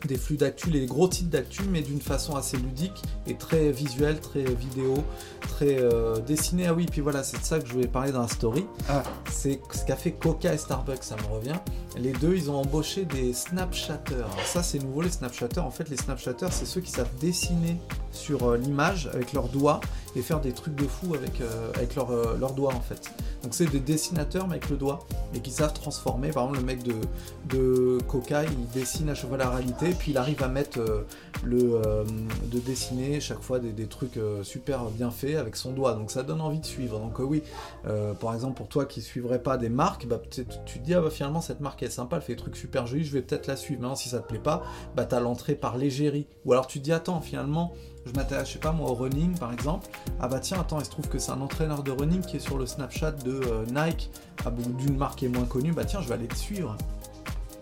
des 0.05 0.17
flux 0.17 0.37
d'actu, 0.37 0.71
les 0.71 0.87
gros 0.87 1.09
titres 1.09 1.31
d'actu, 1.31 1.63
mais 1.71 1.83
d'une 1.83 2.01
façon 2.01 2.37
assez 2.37 2.57
ludique 2.57 3.03
et 3.27 3.35
très 3.37 3.71
visuelle, 3.71 4.21
très 4.21 4.45
vidéo, 4.45 4.95
très 5.41 5.79
euh, 5.79 6.19
dessinée. 6.19 6.67
Ah 6.67 6.75
oui, 6.75 6.87
puis 6.91 7.01
voilà, 7.01 7.23
c'est 7.23 7.39
de 7.39 7.45
ça 7.45 7.59
que 7.59 7.67
je 7.67 7.73
voulais 7.73 7.89
parler 7.89 8.13
dans 8.13 8.23
la 8.23 8.29
story. 8.29 8.67
Ah. 8.89 9.03
C'est 9.31 9.61
ce 9.73 9.85
qu'a 9.85 9.97
fait 9.97 10.13
Coca 10.13 10.53
et 10.53 10.59
Starbucks, 10.59 11.03
ça 11.05 11.17
me 11.17 11.35
revient. 11.35 11.59
Les 11.97 12.13
deux, 12.13 12.35
ils 12.35 12.51
ont 12.51 12.57
embauché 12.57 13.05
des 13.05 13.33
Snapchatters. 13.33 14.15
Alors 14.15 14.47
ça, 14.47 14.63
c'est 14.63 14.79
nouveau, 14.79 15.03
les 15.03 15.11
Snapchatters. 15.11 15.65
En 15.65 15.71
fait, 15.71 15.89
les 15.89 15.97
Snapchatters, 15.97 16.53
c'est 16.53 16.67
ceux 16.67 16.81
qui 16.81 16.91
savent 16.91 17.09
dessiner 17.21 17.77
sur 18.17 18.49
euh, 18.49 18.57
l'image 18.57 19.09
avec 19.13 19.33
leurs 19.33 19.49
doigts 19.49 19.81
et 20.17 20.23
faire 20.23 20.41
des 20.41 20.53
trucs 20.53 20.75
de 20.75 20.87
fou 20.87 21.15
avec, 21.15 21.43
euh, 21.43 21.73
leurs 21.95 22.11
euh, 22.11 22.37
leurs 22.39 22.55
doigts, 22.55 22.75
en 22.75 22.81
fait. 22.81 23.11
Donc 23.43 23.53
c'est 23.55 23.67
des 23.67 23.81
dessinateurs, 23.81 24.49
mais 24.49 24.55
avec 24.55 24.71
le 24.71 24.77
doigt, 24.77 25.07
et 25.35 25.41
qui 25.41 25.51
savent 25.51 25.75
transformer. 25.75 26.31
Par 26.31 26.45
exemple, 26.45 26.61
le 26.61 26.65
mec 26.65 26.83
de, 26.83 26.95
de 27.51 27.99
Coca, 28.09 28.45
il 28.45 28.69
dessine 28.71 29.11
à 29.11 29.15
fois 29.15 29.37
la 29.37 29.51
réalité, 29.51 29.91
puis 29.91 30.13
il 30.13 30.19
arrive 30.19 30.43
à 30.43 30.49
mettre 30.49 30.79
le 31.45 31.81
de 32.51 32.59
dessiner 32.59 33.21
chaque 33.21 33.43
fois 33.43 33.59
des, 33.59 33.87
trucs 33.87 34.19
super 34.43 34.85
bien 34.87 35.11
faits 35.11 35.37
avec 35.37 35.55
son 35.55 35.73
doigt. 35.73 35.93
Donc 35.93 36.11
ça 36.11 36.23
donne 36.23 36.41
envie 36.41 36.61
de 36.61 36.67
suivre. 36.67 36.99
Donc 36.99 37.19
oui, 37.19 37.43
par 37.85 38.35
exemple 38.35 38.57
pour 38.57 38.69
toi 38.69 38.87
qui 38.87 39.03
suivrais 39.03 39.43
pas 39.43 39.59
des 39.59 39.69
marques, 39.69 40.07
bah, 40.07 40.21
tu 40.31 40.45
te 40.45 40.79
dis 40.79 40.95
ah 40.95 41.03
bah 41.03 41.11
finalement 41.11 41.41
cette 41.41 41.61
marque 41.61 41.83
est 41.83 41.91
sympa, 41.91 42.17
elle 42.17 42.23
fait 42.23 42.35
des 42.35 42.41
trucs 42.41 42.57
super 42.57 42.87
jolis, 42.87 43.05
je 43.05 43.13
vais 43.13 43.23
peut-être 43.23 43.47
la 43.47 43.57
suivre. 43.57 43.83
Maintenant 43.83 43.97
si 43.97 44.09
ça 44.09 44.21
te 44.21 44.29
plaît 44.29 44.39
pas, 44.39 44.63
bah 44.97 45.05
t'as 45.05 45.21
l'entrée 45.21 45.55
par 45.55 45.77
l'égérie. 45.77 46.27
Ou 46.47 46.53
alors 46.53 46.67
tu 46.67 46.79
te 46.79 46.85
dis 46.85 46.93
attends 46.93 47.21
finalement 47.21 47.75
je 48.07 48.13
m'intéresse, 48.13 48.53
je 48.53 48.59
pas 48.59 48.73
moi, 48.73 48.91
au 48.91 48.95
running 48.95 49.37
par 49.39 49.53
exemple. 49.53 49.89
Ah 50.21 50.29
bah 50.29 50.39
tiens, 50.41 50.61
attends, 50.61 50.79
il 50.79 50.85
se 50.85 50.91
trouve 50.91 51.09
que 51.09 51.19
c'est 51.19 51.33
un 51.33 51.41
entraîneur 51.41 51.83
de 51.83 51.91
running 51.91 52.21
qui 52.21 52.37
est 52.37 52.41
sur 52.41 52.57
le 52.57 52.67
Snapchat 52.67 53.13
de 53.13 53.33
euh, 53.33 53.65
Nike, 53.67 54.11
ah, 54.45 54.51
d'une 54.51 54.97
marque 54.97 55.19
qui 55.19 55.27
est 55.27 55.29
moins 55.29 55.45
connue. 55.45 55.73
Bah 55.73 55.85
tiens, 55.85 56.01
je 56.01 56.09
vais 56.09 56.15
aller 56.15 56.29
le 56.29 56.37
suivre. 56.37 56.77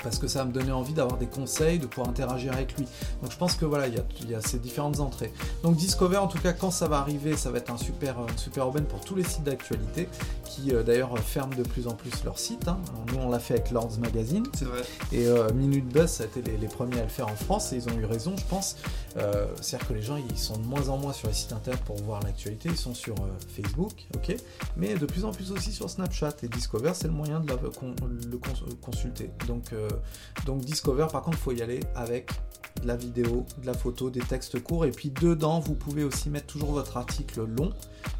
Parce 0.05 0.19
que 0.19 0.29
ça 0.29 0.41
va 0.41 0.45
me 0.45 0.53
donner 0.53 0.71
envie 0.71 0.93
d'avoir 0.93 1.17
des 1.19 1.27
conseils, 1.27 1.79
de 1.81 1.87
pouvoir 1.87 2.09
interagir 2.11 2.53
avec 2.53 2.77
lui. 2.79 2.87
Donc 3.23 3.33
je 3.33 3.37
pense 3.37 3.55
que 3.57 3.65
voilà, 3.65 3.89
il 3.89 3.95
y 3.95 3.99
a, 3.99 4.05
il 4.21 4.31
y 4.31 4.35
a 4.37 4.41
ces 4.41 4.59
différentes 4.59 5.01
entrées. 5.01 5.33
Donc 5.65 5.75
Discover, 5.77 6.19
en 6.19 6.29
tout 6.29 6.39
cas, 6.39 6.53
quand 6.53 6.71
ça 6.71 6.87
va 6.87 6.99
arriver, 6.99 7.37
ça 7.37 7.51
va 7.51 7.59
être 7.59 7.71
un 7.73 7.79
super, 7.79 8.17
une 8.29 8.39
super 8.39 8.69
aubaine 8.69 8.85
pour 8.85 9.01
tous 9.01 9.15
les 9.17 9.25
sites 9.25 9.43
d'actualité 9.45 10.09
qui 10.45 10.73
euh, 10.73 10.83
d'ailleurs 10.85 11.19
ferment 11.19 11.55
de 11.57 11.63
plus 11.65 11.89
en 11.89 11.95
plus 11.95 12.23
leur 12.25 12.39
site. 12.39 12.69
hein. 12.69 12.79
Nous, 13.13 13.19
on 13.19 13.29
l'a 13.31 13.41
fait 13.41 13.55
avec 13.55 13.71
Lords 13.73 13.99
Magazine. 13.99 14.45
C'est 14.55 14.67
vrai. 14.67 14.83
Et 15.11 15.27
euh, 15.27 15.53
Minute 15.53 15.89
Buzz, 15.89 16.09
ça 16.11 16.23
a 16.25 16.27
été 16.27 16.43
les, 16.43 16.57
les 16.59 16.69
premiers 16.69 17.01
à 17.01 17.03
le 17.03 17.09
faire 17.09 17.27
en 17.29 17.35
France 17.35 17.73
et 17.73 17.77
ils 17.77 17.89
ont 17.89 17.99
eu 17.99 18.05
raison, 18.05 18.35
je 18.37 18.45
pense. 18.45 18.77
Euh, 19.17 19.47
C'est-à-dire 19.61 19.89
que 19.89 19.95
les 19.95 20.03
gens, 20.03 20.17
ils 20.17 20.39
sont 20.39 20.57
de 20.59 20.65
moins 20.67 20.89
en 20.91 20.99
moins 20.99 21.13
sur 21.13 21.27
les 21.29 21.35
sites 21.35 21.53
internet 21.53 21.81
pour 21.85 21.97
voir 22.03 22.21
l'actualité, 22.23 22.69
ils 22.69 22.77
sont 22.77 22.95
sur 22.95 23.15
euh, 23.15 23.29
Facebook, 23.57 23.93
ok, 24.15 24.37
mais 24.77 24.95
de 24.95 25.07
plus 25.07 25.25
en 25.25 25.33
plus 25.33 25.51
aussi 25.51 25.73
sur 25.73 25.89
Snapchat. 25.91 26.35
Et 26.43 26.49
Discover, 26.49 26.93
c'est 26.95 27.07
le 27.09 27.13
moyen 27.15 27.41
de 27.41 27.49
la- 27.49 27.57
con- 27.57 27.95
le 28.31 28.37
cons- 28.39 28.77
consulter. 28.83 29.31
Donc, 29.49 29.73
euh, 29.73 29.89
donc 30.47 30.61
Discover, 30.65 31.07
par 31.13 31.23
contre, 31.23 31.39
il 31.39 31.43
faut 31.43 31.53
y 31.53 31.63
aller 31.63 31.81
avec 31.95 32.31
de 32.83 32.89
la 32.89 32.97
vidéo, 32.97 33.47
de 33.61 33.67
la 33.67 33.75
photo, 33.75 34.11
des 34.11 34.21
textes 34.21 34.63
courts. 34.63 34.85
Et 34.85 34.91
puis 34.91 35.11
dedans, 35.11 35.61
vous 35.61 35.75
pouvez 35.75 36.05
aussi 36.05 36.31
mettre 36.31 36.47
toujours 36.47 36.73
votre 36.73 36.97
article 36.97 37.45
long, 37.45 37.73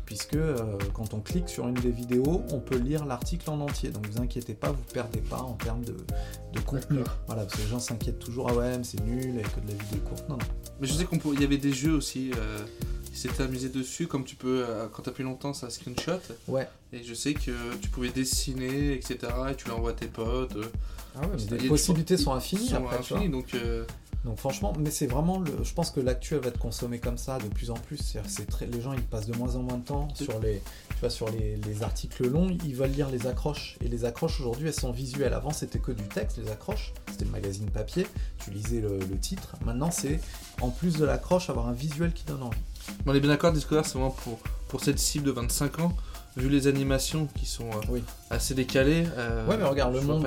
puisque 0.07 0.35
euh, 0.35 0.79
quand 0.93 1.15
on 1.15 1.21
clique 1.21 1.49
sur 1.49 1.67
une 1.69 1.75
des 1.75 1.91
vidéos, 1.91 2.43
on 2.51 2.61
peut 2.61 2.77
lire 2.79 3.05
l'article 3.05 3.51
en 3.51 3.61
entier. 3.61 3.91
Donc 3.91 4.07
vous 4.07 4.21
inquiétez 4.21 4.55
pas, 4.55 4.71
vous 4.71 4.85
perdez 4.93 5.21
pas 5.21 5.41
en 5.41 5.55
termes 5.55 5.85
de, 5.85 5.97
de 6.53 6.61
contenu. 6.61 7.01
Voilà, 7.27 7.43
parce 7.43 7.57
que 7.57 7.63
les 7.63 7.69
gens 7.69 7.81
s'inquiètent 7.81 8.19
toujours, 8.19 8.49
ah 8.51 8.55
ouais, 8.55 8.79
mais 8.79 8.85
c'est 8.85 9.03
nul, 9.05 9.43
que 9.43 9.61
de 9.61 9.73
la 9.73 9.85
vidéo 9.85 10.01
courte. 10.09 10.29
Non, 10.29 10.37
non. 10.37 10.47
Mais 10.81 10.87
je 10.87 10.95
sais 10.95 11.07
qu'il 11.07 11.41
y 11.41 11.45
avait 11.45 11.59
des 11.59 11.73
jeux 11.73 11.95
aussi. 11.95 12.31
Euh, 12.37 12.65
ils 13.15 13.19
s'étaient 13.19 13.45
amusés 13.45 13.69
dessus, 13.69 14.09
comme 14.09 14.25
tu 14.25 14.35
peux, 14.35 14.65
euh, 14.69 14.87
quand 14.93 15.03
t'appuies 15.05 15.23
longtemps, 15.25 15.55
ça 15.55 15.71
screenshot. 15.71 16.19
Ouais. 16.49 16.69
Et 16.93 17.03
je 17.05 17.15
sais 17.15 17.33
que 17.33 17.53
tu 17.81 17.89
pouvais 17.89 18.11
dessiner, 18.11 18.93
etc. 18.95 19.19
Et 19.51 19.55
tu 19.55 19.69
l'envoies 19.69 19.91
à 19.91 19.95
tes 19.95 20.07
potes. 20.09 20.57
euh, 20.57 20.65
Ah 21.17 21.21
ouais, 21.21 21.37
mais 21.51 21.59
les 21.59 21.69
possibilités 21.69 22.17
sont 22.17 22.33
infinies 22.35 22.69
sont 22.69 22.77
après, 22.77 22.99
infinis, 22.99 23.29
donc 23.29 23.55
euh, 23.55 23.85
Donc 24.25 24.39
franchement, 24.39 24.73
mais 24.79 24.91
c'est 24.91 25.07
vraiment, 25.07 25.39
le, 25.39 25.53
je 25.63 25.73
pense 25.75 25.91
que 25.91 26.01
l'actu 26.01 26.35
elle 26.35 26.41
va 26.41 26.49
être 26.49 26.59
consommée 26.59 26.99
comme 26.99 27.19
ça 27.19 27.39
de 27.39 27.47
plus 27.49 27.71
en 27.71 27.75
plus. 27.75 28.17
C'est 28.27 28.47
très, 28.47 28.67
les 28.67 28.81
gens 28.81 28.93
ils 28.95 29.03
passent 29.03 29.27
de 29.27 29.37
moins 29.37 29.55
en 29.55 29.63
moins 29.63 29.77
de 29.79 29.85
temps 29.85 30.09
sur 30.15 30.41
les, 30.41 30.61
tu 30.91 30.97
vois, 31.01 31.11
sur 31.11 31.29
les, 31.31 31.57
les 31.57 31.83
articles 31.83 32.27
longs, 32.27 32.57
ils 32.65 32.75
veulent 32.75 32.91
lire 32.91 33.11
les 33.11 33.27
accroches. 33.29 33.77
Et 33.85 33.89
les 33.89 34.05
accroches 34.07 34.41
aujourd'hui 34.41 34.67
elles 34.69 34.75
sont 34.75 34.93
visuelles. 34.93 35.35
Avant 35.35 35.51
c'était 35.53 35.79
que 35.79 35.93
du 35.93 36.05
texte, 36.09 36.39
les 36.39 36.51
accroches, 36.51 36.93
c'était 37.13 37.27
le 37.27 37.31
magazine 37.33 37.71
papier, 37.71 38.07
tu 38.43 38.51
lisais 38.51 38.81
le, 38.81 38.99
le 38.99 39.19
titre. 39.19 39.57
Maintenant 39.65 39.91
c'est 39.93 40.19
en 40.61 40.71
plus 40.71 40.95
de 40.97 41.05
l'accroche 41.05 41.49
avoir 41.51 41.69
un 41.69 41.75
visuel 41.75 42.13
qui 42.13 42.25
donne 42.25 42.43
envie. 42.43 42.59
On 43.07 43.15
est 43.15 43.21
bien 43.21 43.31
d'accord, 43.31 43.53
Discover, 43.53 43.83
c'est 43.85 43.95
vraiment 43.95 44.11
pour, 44.11 44.39
pour 44.69 44.81
cette 44.83 44.99
cible 44.99 45.27
de 45.27 45.31
25 45.33 45.79
ans. 45.81 45.93
Vu 46.37 46.49
les 46.49 46.67
animations 46.67 47.29
qui 47.37 47.47
sont 47.47 47.69
euh, 47.71 47.81
Oui. 47.91 48.03
assez 48.29 48.55
décalées. 48.55 49.07
euh, 49.17 49.47
Ouais, 49.47 49.57
mais 49.57 49.63
regarde, 49.63 49.95
le 49.95 50.01
monde- 50.01 50.25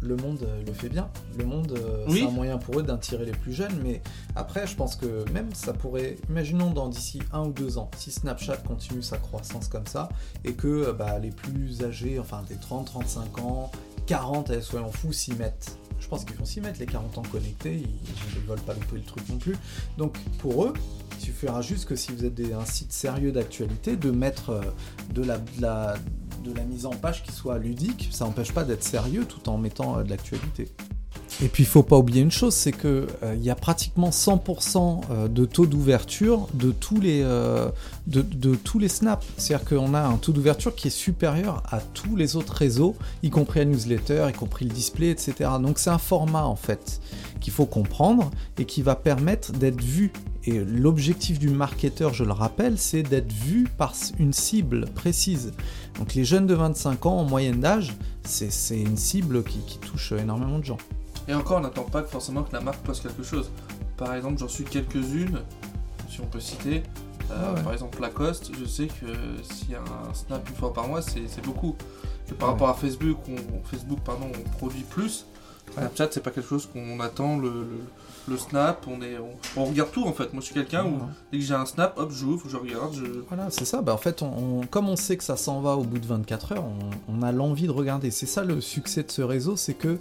Le 0.00 0.16
euh, 0.42 0.62
le 0.66 0.72
fait 0.72 0.88
bien. 0.88 1.08
Le 1.38 1.44
monde, 1.44 1.78
euh, 1.78 2.04
Oui. 2.08 2.22
c'est 2.22 2.26
un 2.26 2.30
moyen 2.32 2.58
pour 2.58 2.80
eux 2.80 2.82
d'attirer 2.82 3.24
les 3.24 3.30
plus 3.30 3.52
jeunes. 3.52 3.78
Mais 3.84 4.02
après, 4.34 4.66
je 4.66 4.74
pense 4.74 4.96
que 4.96 5.24
même 5.30 5.54
ça 5.54 5.72
pourrait. 5.72 6.16
Imaginons 6.28 6.72
dans 6.72 6.88
d'ici 6.88 7.20
un 7.32 7.42
ou 7.44 7.52
deux 7.52 7.78
ans, 7.78 7.88
si 7.96 8.10
Snapchat 8.10 8.56
continue 8.66 9.00
sa 9.02 9.16
croissance 9.18 9.68
comme 9.68 9.86
ça, 9.86 10.08
et 10.44 10.54
que 10.54 10.90
bah, 10.90 11.20
les 11.20 11.30
plus 11.30 11.84
âgés, 11.84 12.18
enfin 12.18 12.42
des 12.48 12.56
30, 12.56 12.86
35 12.86 13.38
ans, 13.38 13.70
40, 14.06 14.50
eh, 14.50 14.60
soyons 14.60 14.90
fous, 14.90 15.12
s'y 15.12 15.34
mettent. 15.34 15.78
Je 16.00 16.08
pense 16.08 16.24
qu'ils 16.24 16.36
vont 16.36 16.44
s'y 16.44 16.60
mettre, 16.60 16.80
les 16.80 16.86
40 16.86 17.18
ans 17.18 17.22
connectés, 17.30 17.82
ils 17.82 18.40
ne 18.40 18.46
veulent 18.46 18.60
pas 18.60 18.74
louper 18.74 18.96
le 18.96 19.02
truc 19.02 19.28
non 19.28 19.38
plus. 19.38 19.56
Donc 19.96 20.16
pour 20.38 20.64
eux, 20.64 20.74
il 21.18 21.24
suffira 21.24 21.62
juste 21.62 21.86
que 21.86 21.96
si 21.96 22.12
vous 22.12 22.24
êtes 22.24 22.38
un 22.52 22.64
site 22.64 22.92
sérieux 22.92 23.32
d'actualité, 23.32 23.96
de 23.96 24.10
mettre 24.10 24.50
euh, 24.50 24.62
de 25.14 25.22
la 25.22 26.64
mise 26.64 26.86
en 26.86 26.90
page 26.90 27.22
qui 27.22 27.32
soit 27.32 27.58
ludique. 27.58 28.08
Ça 28.12 28.24
n'empêche 28.24 28.52
pas 28.52 28.64
d'être 28.64 28.84
sérieux 28.84 29.24
tout 29.24 29.48
en 29.48 29.58
mettant 29.58 29.98
euh, 29.98 30.02
de 30.02 30.10
l'actualité. 30.10 30.68
Et 31.42 31.48
puis 31.48 31.64
il 31.64 31.66
faut 31.66 31.82
pas 31.82 31.98
oublier 31.98 32.22
une 32.22 32.30
chose, 32.30 32.54
c'est 32.54 32.72
que 32.72 33.08
euh, 33.22 33.34
il 33.36 33.44
y 33.44 33.50
a 33.50 33.56
pratiquement 33.56 34.10
100% 34.10 35.00
euh, 35.10 35.28
de 35.28 35.44
taux 35.44 35.66
d'ouverture 35.66 36.46
de 36.54 36.70
tous 36.70 37.00
les 37.00 37.22
euh, 37.24 37.68
de, 38.06 38.54
tous 38.54 38.78
les 38.78 38.88
snaps. 38.88 39.26
C'est-à-dire 39.36 39.66
qu'on 39.66 39.94
a 39.94 40.00
un 40.00 40.16
taux 40.16 40.32
d'ouverture 40.32 40.74
qui 40.76 40.88
est 40.88 40.90
supérieur 40.90 41.62
à 41.70 41.80
tous 41.80 42.14
les 42.14 42.36
autres 42.36 42.52
réseaux, 42.54 42.94
y 43.22 43.30
compris 43.30 43.60
la 43.60 43.64
newsletter, 43.64 44.26
y 44.28 44.32
compris 44.32 44.64
le 44.64 44.70
display, 44.70 45.10
etc. 45.10 45.50
Donc 45.60 45.78
c'est 45.78 45.90
un 45.90 45.98
format 45.98 46.44
en 46.44 46.56
fait 46.56 47.00
qu'il 47.40 47.52
faut 47.52 47.66
comprendre 47.66 48.30
et 48.58 48.64
qui 48.64 48.82
va 48.82 48.94
permettre 48.94 49.52
d'être 49.52 49.82
vu. 49.82 50.12
Et 50.46 50.60
l'objectif 50.60 51.38
du 51.38 51.48
marketeur, 51.48 52.12
je 52.12 52.22
le 52.22 52.32
rappelle, 52.32 52.78
c'est 52.78 53.02
d'être 53.02 53.32
vu 53.32 53.66
par 53.78 53.94
une 54.18 54.34
cible 54.34 54.84
précise. 54.94 55.52
Donc 55.98 56.14
les 56.14 56.24
jeunes 56.24 56.46
de 56.46 56.54
25 56.54 57.06
ans 57.06 57.18
en 57.18 57.24
moyenne 57.24 57.60
d'âge, 57.60 57.94
c'est 58.24 58.78
une 58.78 58.98
cible 58.98 59.42
qui 59.42 59.78
touche 59.78 60.12
énormément 60.12 60.58
de 60.58 60.64
gens. 60.64 60.78
Et 61.28 61.34
encore, 61.34 61.58
on 61.58 61.60
n'attend 61.60 61.84
pas 61.84 62.02
forcément 62.02 62.42
que 62.42 62.52
la 62.52 62.60
marque 62.60 62.80
poste 62.82 63.02
quelque 63.02 63.22
chose. 63.22 63.50
Par 63.96 64.14
exemple, 64.14 64.38
j'en 64.38 64.48
suis 64.48 64.64
quelques-unes, 64.64 65.40
si 66.08 66.20
on 66.20 66.26
peut 66.26 66.40
citer. 66.40 66.82
Euh, 67.30 67.34
Ah 67.34 67.54
ouais. 67.54 67.62
Par 67.62 67.72
exemple, 67.72 68.00
Lacoste, 68.00 68.50
je 68.58 68.64
sais 68.66 68.86
que 68.88 69.06
s'il 69.42 69.70
y 69.70 69.74
a 69.74 69.80
un 69.80 70.12
snap 70.12 70.46
une 70.48 70.54
fois 70.56 70.72
par 70.74 70.86
mois, 70.88 71.00
c'est 71.00 71.26
c'est 71.28 71.44
beaucoup. 71.44 71.76
Que 72.28 72.34
par 72.34 72.48
Ouais. 72.48 72.52
rapport 72.54 72.68
à 72.68 72.74
Facebook, 72.74 73.18
on, 73.28 73.62
Facebook 73.66 74.00
pardon, 74.04 74.26
on 74.34 74.48
produit 74.58 74.82
plus. 74.82 75.26
Snapchat, 75.72 76.08
c'est 76.10 76.22
pas 76.22 76.30
quelque 76.30 76.48
chose 76.48 76.68
qu'on 76.72 77.00
attend 77.00 77.38
le, 77.38 77.48
le, 77.48 77.80
le 78.28 78.36
snap. 78.38 78.86
On, 78.88 79.00
est, 79.02 79.18
on, 79.18 79.60
on 79.60 79.64
regarde 79.66 79.90
tout 79.92 80.04
en 80.04 80.12
fait. 80.12 80.32
Moi, 80.32 80.40
je 80.40 80.46
suis 80.46 80.54
quelqu'un 80.54 80.84
où 80.84 80.98
dès 81.32 81.38
que 81.38 81.44
j'ai 81.44 81.54
un 81.54 81.66
snap, 81.66 81.94
hop, 81.98 82.10
j'ouvre, 82.10 82.48
je 82.48 82.56
regarde. 82.56 82.94
Je... 82.94 83.04
Voilà, 83.28 83.48
c'est 83.50 83.64
ça. 83.64 83.82
Bah, 83.82 83.92
en 83.94 83.98
fait, 83.98 84.22
on, 84.22 84.60
on- 84.60 84.66
comme 84.66 84.88
on 84.88 84.96
sait 84.96 85.16
que 85.16 85.24
ça 85.24 85.36
s'en 85.36 85.60
va 85.60 85.76
au 85.76 85.82
bout 85.84 85.98
de 85.98 86.06
24 86.06 86.52
heures, 86.52 86.64
on, 87.08 87.22
a 87.22 87.32
l'envie 87.32 87.66
de 87.66 87.72
regarder. 87.72 88.10
C'est 88.10 88.26
ça 88.26 88.44
le 88.44 88.60
succès 88.60 89.02
de 89.02 89.10
ce 89.10 89.22
réseau, 89.22 89.56
c'est 89.56 89.74
que 89.74 89.98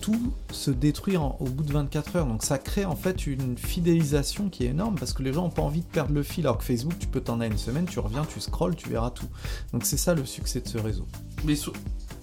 tout 0.00 0.32
se 0.52 0.70
détruit 0.70 1.16
en- 1.16 1.36
au 1.40 1.44
bout 1.46 1.64
de 1.64 1.72
24 1.72 2.16
heures. 2.16 2.26
Donc 2.26 2.42
ça 2.44 2.58
crée 2.58 2.84
en 2.84 2.96
fait 2.96 3.26
une 3.26 3.56
fidélisation 3.58 4.48
qui 4.48 4.64
est 4.64 4.68
énorme 4.68 4.94
parce 4.98 5.12
que 5.12 5.22
les 5.22 5.32
gens 5.32 5.42
n'ont 5.42 5.50
pas 5.50 5.62
envie 5.62 5.80
de 5.80 5.86
perdre 5.86 6.12
le 6.14 6.22
fil. 6.22 6.46
Alors 6.46 6.58
que 6.58 6.64
Facebook, 6.64 6.94
tu 6.98 7.06
peux 7.06 7.20
t'en 7.20 7.40
aller 7.40 7.50
une 7.50 7.58
semaine, 7.58 7.84
tu 7.86 7.98
reviens, 7.98 8.24
tu 8.24 8.40
scrolles, 8.40 8.76
tu 8.76 8.88
verras 8.88 9.10
tout. 9.10 9.26
Donc 9.72 9.84
c'est 9.84 9.96
ça 9.96 10.14
le 10.14 10.24
succès 10.24 10.60
de 10.60 10.68
ce 10.68 10.78
réseau. 10.78 11.06
Mais 11.44 11.56
sont- 11.56 11.72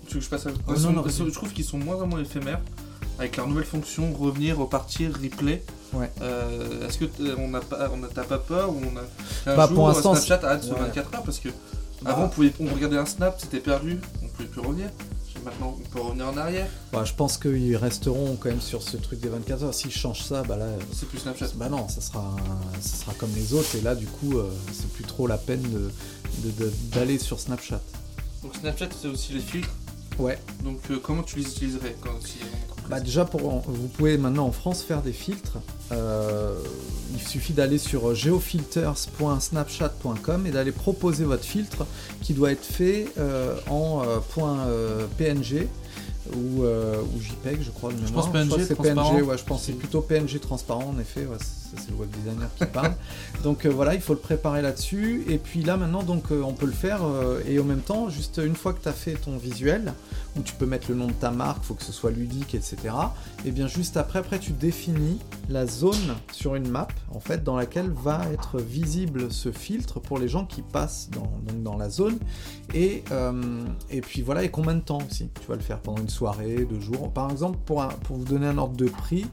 tu 0.07 0.13
veux 0.15 0.19
que 0.19 0.25
je 0.25 0.29
passe 0.29 0.45
à... 0.45 0.51
Oh, 0.67 0.75
sont- 0.75 0.89
non, 0.89 0.97
non, 0.97 1.01
vas-y. 1.01 1.13
je 1.25 1.33
trouve 1.33 1.51
qu'ils 1.51 1.65
sont 1.65 1.77
moins 1.79 1.95
vraiment 1.95 2.19
éphémères 2.19 2.61
avec 3.19 3.37
leur 3.37 3.47
nouvelle 3.47 3.63
fonction 3.65 4.13
revenir, 4.13 4.57
repartir, 4.57 5.11
replay. 5.21 5.63
Ouais. 5.93 6.11
Euh, 6.21 6.87
Est-ce 6.87 6.97
que 6.97 7.05
on 7.37 7.47
n'a 7.49 7.61
pas, 7.61 7.89
on 7.93 8.03
a- 8.03 8.07
pas 8.23 8.37
peur 8.37 8.69
ou 8.71 8.81
on 8.81 8.97
a 8.97 9.03
qu'un 9.45 9.55
Bah, 9.55 9.67
jour, 9.67 9.75
pour 9.75 9.87
l'instant, 9.87 10.15
Snapchat 10.15 10.45
arrête 10.47 10.63
ouais. 10.65 10.79
24 10.79 11.15
heures 11.15 11.23
parce 11.23 11.39
que 11.39 11.49
Bah. 12.01 12.11
avant 12.11 12.25
on 12.25 12.29
pouvait, 12.29 12.51
on 12.59 12.65
regardait 12.73 12.97
un 12.97 13.05
snap, 13.05 13.39
c'était 13.39 13.59
perdu, 13.59 13.99
on 14.23 14.27
pouvait 14.27 14.49
plus 14.49 14.61
revenir. 14.61 14.89
Maintenant 15.43 15.77
on 15.77 15.89
peut 15.89 16.01
revenir 16.01 16.27
en 16.27 16.37
arrière. 16.37 16.65
Bah, 16.91 17.03
je 17.05 17.13
pense 17.13 17.37
qu'ils 17.37 17.75
resteront 17.77 18.35
quand 18.39 18.49
même 18.49 18.61
sur 18.61 18.81
ce 18.81 18.97
truc 18.97 19.19
des 19.19 19.29
24 19.29 19.63
heures. 19.63 19.73
S'ils 19.75 19.91
changent 19.91 20.23
ça, 20.23 20.41
bah 20.41 20.57
là, 20.57 20.65
C'est 20.91 21.07
plus 21.07 21.19
Snapchat. 21.19 21.49
Bah 21.55 21.69
non, 21.69 21.87
ça 21.87 22.01
sera, 22.01 22.35
ça 22.81 22.97
sera 22.97 23.13
comme 23.13 23.29
les 23.35 23.53
autres, 23.53 23.75
et 23.75 23.81
là, 23.81 23.93
du 23.93 24.07
coup, 24.07 24.39
euh, 24.39 24.49
c'est 24.73 24.89
plus 24.91 25.03
trop 25.03 25.27
la 25.27 25.37
peine 25.37 25.61
de- 25.61 25.91
de- 26.49 26.65
de- 26.65 26.73
d'aller 26.93 27.19
sur 27.19 27.39
Snapchat. 27.39 27.79
Donc 28.41 28.55
Snapchat 28.55 28.87
c'est 28.99 29.07
aussi 29.07 29.33
les 29.33 29.39
filtres. 29.39 29.69
Ouais. 30.19 30.37
Donc 30.63 30.79
euh, 30.89 30.97
comment 31.01 31.23
tu 31.23 31.37
les 31.37 31.43
utiliserais 31.45 31.95
quand 32.01 32.11
Bah 32.89 32.99
déjà, 32.99 33.23
pour, 33.25 33.61
vous 33.67 33.87
pouvez 33.87 34.17
maintenant 34.17 34.45
en 34.47 34.51
France 34.51 34.81
faire 34.83 35.01
des 35.01 35.13
filtres. 35.13 35.57
Euh, 35.91 36.55
il 37.13 37.21
suffit 37.21 37.53
d'aller 37.53 37.77
sur 37.77 38.15
geofilters.snapchat.com 38.15 40.47
et 40.47 40.51
d'aller 40.51 40.71
proposer 40.71 41.23
votre 41.25 41.43
filtre 41.43 41.85
qui 42.21 42.33
doit 42.33 42.51
être 42.51 42.65
fait 42.65 43.05
euh, 43.17 43.55
en 43.69 44.01
euh, 44.03 44.17
point, 44.33 44.65
PNG 45.17 45.67
ou, 46.33 46.63
ou 46.63 47.21
JPEG, 47.21 47.61
je 47.61 47.69
crois. 47.69 47.91
de 47.93 48.01
mémoire. 48.01 48.31
pense 48.31 48.33
PNG, 48.33 48.55
que 48.55 48.63
c'est 48.63 48.73
transparent. 48.75 49.11
PNG, 49.15 49.27
ouais, 49.27 49.37
je 49.37 49.43
pense 49.43 49.59
que 49.61 49.65
c'est 49.67 49.73
plutôt 49.73 50.01
PNG 50.01 50.39
transparent 50.39 50.91
en 50.95 50.99
effet. 50.99 51.21
ouais, 51.25 51.37
ça, 51.75 51.83
c'est 51.85 51.91
le 51.91 51.97
web 51.97 52.09
designer 52.11 52.49
qui 52.55 52.65
parle. 52.65 52.93
donc 53.43 53.65
euh, 53.65 53.69
voilà, 53.69 53.93
il 53.95 54.01
faut 54.01 54.13
le 54.13 54.19
préparer 54.19 54.61
là-dessus. 54.61 55.23
Et 55.29 55.37
puis 55.37 55.63
là 55.63 55.77
maintenant, 55.77 56.03
donc 56.03 56.31
euh, 56.31 56.41
on 56.41 56.53
peut 56.53 56.65
le 56.65 56.71
faire 56.71 57.01
euh, 57.03 57.41
et 57.47 57.59
en 57.59 57.63
même 57.63 57.81
temps, 57.81 58.09
juste 58.09 58.41
une 58.43 58.55
fois 58.55 58.73
que 58.73 58.81
tu 58.81 58.89
as 58.89 58.93
fait 58.93 59.13
ton 59.13 59.37
visuel, 59.37 59.93
où 60.37 60.41
tu 60.41 60.53
peux 60.53 60.65
mettre 60.65 60.87
le 60.89 60.95
nom 60.95 61.07
de 61.07 61.13
ta 61.13 61.31
marque, 61.31 61.63
faut 61.63 61.75
que 61.75 61.83
ce 61.83 61.91
soit 61.93 62.11
ludique, 62.11 62.55
etc. 62.55 62.77
Et 63.45 63.51
bien 63.51 63.67
juste 63.67 63.95
après, 63.97 64.19
après 64.19 64.39
tu 64.39 64.51
définis 64.51 65.19
la 65.49 65.65
zone 65.65 66.15
sur 66.31 66.55
une 66.55 66.67
map, 66.69 66.87
en 67.13 67.19
fait, 67.19 67.43
dans 67.43 67.55
laquelle 67.55 67.89
va 67.89 68.21
être 68.33 68.59
visible 68.59 69.31
ce 69.31 69.51
filtre 69.51 69.99
pour 69.99 70.19
les 70.19 70.27
gens 70.27 70.45
qui 70.45 70.61
passent 70.61 71.09
dans, 71.11 71.31
donc 71.47 71.63
dans 71.63 71.77
la 71.77 71.89
zone. 71.89 72.17
Et, 72.73 73.03
et 73.89 74.01
puis 74.01 74.21
voilà, 74.21 74.43
et 74.43 74.49
combien 74.49 74.73
de 74.75 74.81
temps 74.81 74.99
aussi 75.07 75.29
Tu 75.39 75.47
vas 75.47 75.55
le 75.55 75.61
faire? 75.61 75.79
Pendant 75.79 76.01
une 76.01 76.09
soirée, 76.09 76.65
deux 76.69 76.79
jours? 76.81 77.11
Par 77.13 77.31
exemple, 77.31 77.57
pour, 77.65 77.81
un- 77.83 77.87
pour 77.89 78.17
vous 78.17 78.25
donner 78.25 78.47
un 78.47 78.57
ordre 78.57 78.75
de 78.75 78.87
prix, 78.89 79.25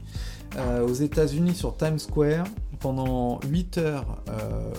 aux 0.87 0.93
États-Unis 0.93 1.55
sur 1.55 1.75
Times 1.75 1.97
Square, 1.97 2.32
pendant 2.79 3.39
8 3.47 3.77
heures, 3.77 4.23
euh, 4.29 4.73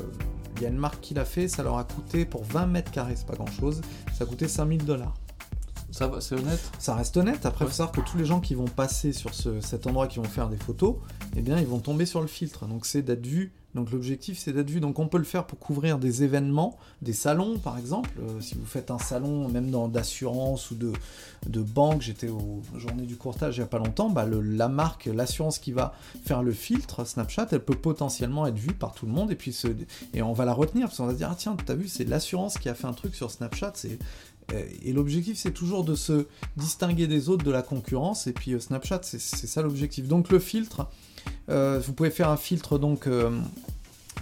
il 0.57 0.63
y 0.63 0.67
a 0.67 0.69
une 0.69 0.77
marque 0.77 1.01
qui 1.01 1.15
l'a 1.15 1.25
fait, 1.25 1.49
ça 1.49 1.63
leur 1.63 1.79
a 1.79 1.85
coûté 1.85 2.25
pour 2.25 2.45
20 2.45 2.67
mètres 2.67 2.91
carrés, 2.91 3.15
c'est 3.17 3.27
pas 3.27 3.35
grand 3.35 3.51
chose, 3.51 3.81
ça 4.13 4.25
a 4.25 4.27
coûté 4.27 4.47
5000 4.47 4.85
dollars. 4.85 5.15
Ça 5.95 6.09
va, 6.09 6.21
c'est 6.21 6.35
honnête? 6.35 6.61
Ça 6.81 6.97
reste 6.97 7.17
honnête. 7.17 7.47
Après, 7.47 7.65
il 7.65 7.67
Ouais. 7.67 7.71
faut 7.71 7.77
savoir 7.77 7.93
que 7.93 8.01
tous 8.01 8.19
les 8.19 8.25
gens 8.25 8.41
qui 8.41 8.55
vont 8.57 8.65
passer 8.65 9.13
sur 9.13 9.33
ce- 9.33 9.61
cet 9.61 9.87
endroit, 9.87 10.09
qui 10.09 10.19
vont 10.19 10.25
faire 10.25 10.49
des 10.49 10.57
photos, 10.57 10.97
eh 11.37 11.41
bien, 11.41 11.57
ils 11.61 11.67
vont 11.69 11.79
tomber 11.79 12.05
sur 12.05 12.21
le 12.21 12.27
filtre. 12.27 12.67
Donc, 12.67 12.85
c'est 12.85 13.03
d'être 13.03 13.25
vu. 13.25 13.53
Donc, 13.77 13.91
l'objectif, 13.91 14.39
c'est 14.39 14.53
d'être 14.53 14.71
vu. 14.71 14.79
Donc, 14.81 14.99
on 15.01 15.09
peut 15.09 15.19
le 15.19 15.25
faire 15.25 15.47
pour 15.47 15.59
couvrir 15.59 15.99
des 15.99 16.23
événements, 16.23 16.77
des 17.03 17.13
salons, 17.13 17.59
par 17.59 17.77
exemple. 17.79 18.11
Euh, 18.21 18.41
si 18.41 18.55
vous 18.55 18.65
faites 18.67 18.91
un 18.93 18.99
salon, 19.01 19.49
même 19.49 19.71
dans 19.71 19.89
d'assurance 19.89 20.71
ou 20.71 20.77
de, 20.77 20.93
de 21.49 21.61
banque, 21.61 22.01
j'étais 22.03 22.29
aux 22.29 22.63
journées 22.77 23.03
du 23.07 23.17
courtage 23.17 23.57
il 23.57 23.61
n'y 23.61 23.65
a 23.65 23.69
pas 23.69 23.79
longtemps, 23.79 24.11
bah, 24.11 24.27
le- 24.27 24.41
la 24.41 24.69
marque, 24.69 25.07
l'assurance 25.07 25.59
qui 25.59 25.73
va 25.73 25.93
faire 26.25 26.43
le 26.45 26.53
filtre 26.53 27.05
Snapchat, 27.05 27.49
elle 27.51 27.65
peut 27.65 27.75
potentiellement 27.75 28.47
être 28.47 28.59
vue 28.59 28.75
par 28.75 28.95
tout 28.95 29.07
le 29.07 29.13
monde 29.13 29.33
et 29.33 29.37
puis 29.37 29.53
se, 29.53 29.67
et 30.13 30.23
on 30.23 30.33
va 30.33 30.45
la 30.45 30.53
retenir 30.55 30.87
parce 30.87 30.99
qu'on 30.99 31.07
va 31.07 31.13
se 31.13 31.19
dire 31.19 31.29
ah 31.31 31.37
tiens 31.37 31.57
t'as 31.67 31.75
vu 31.75 31.89
c'est 31.89 32.05
l'assurance 32.05 32.57
qui 32.59 32.69
a 32.69 32.75
fait 32.75 32.87
un 32.87 32.93
truc 32.93 33.15
sur 33.15 33.31
Snapchat 33.31 33.73
c'est 33.75 33.99
et 34.83 34.93
l'objectif, 34.93 35.39
c'est 35.39 35.53
toujours 35.53 35.85
de 35.85 35.95
se 35.95 36.27
distinguer 36.57 37.07
des 37.07 37.29
autres 37.29 37.45
de 37.45 37.51
la 37.51 37.63
concurrence. 37.63 38.27
Et 38.27 38.33
puis 38.33 38.53
euh, 38.53 38.61
Snapchat, 38.61 39.01
c'est 39.03 39.19
ça 39.19 39.63
l'objectif. 39.63 40.07
Donc 40.07 40.31
le 40.31 40.39
filtre, 40.39 40.87
euh, 41.49 41.81
vous 41.85 41.93
pouvez 41.93 42.11
faire 42.11 42.29
un 42.29 42.37
filtre 42.37 42.79
donc 42.79 43.07
euh, 43.07 43.31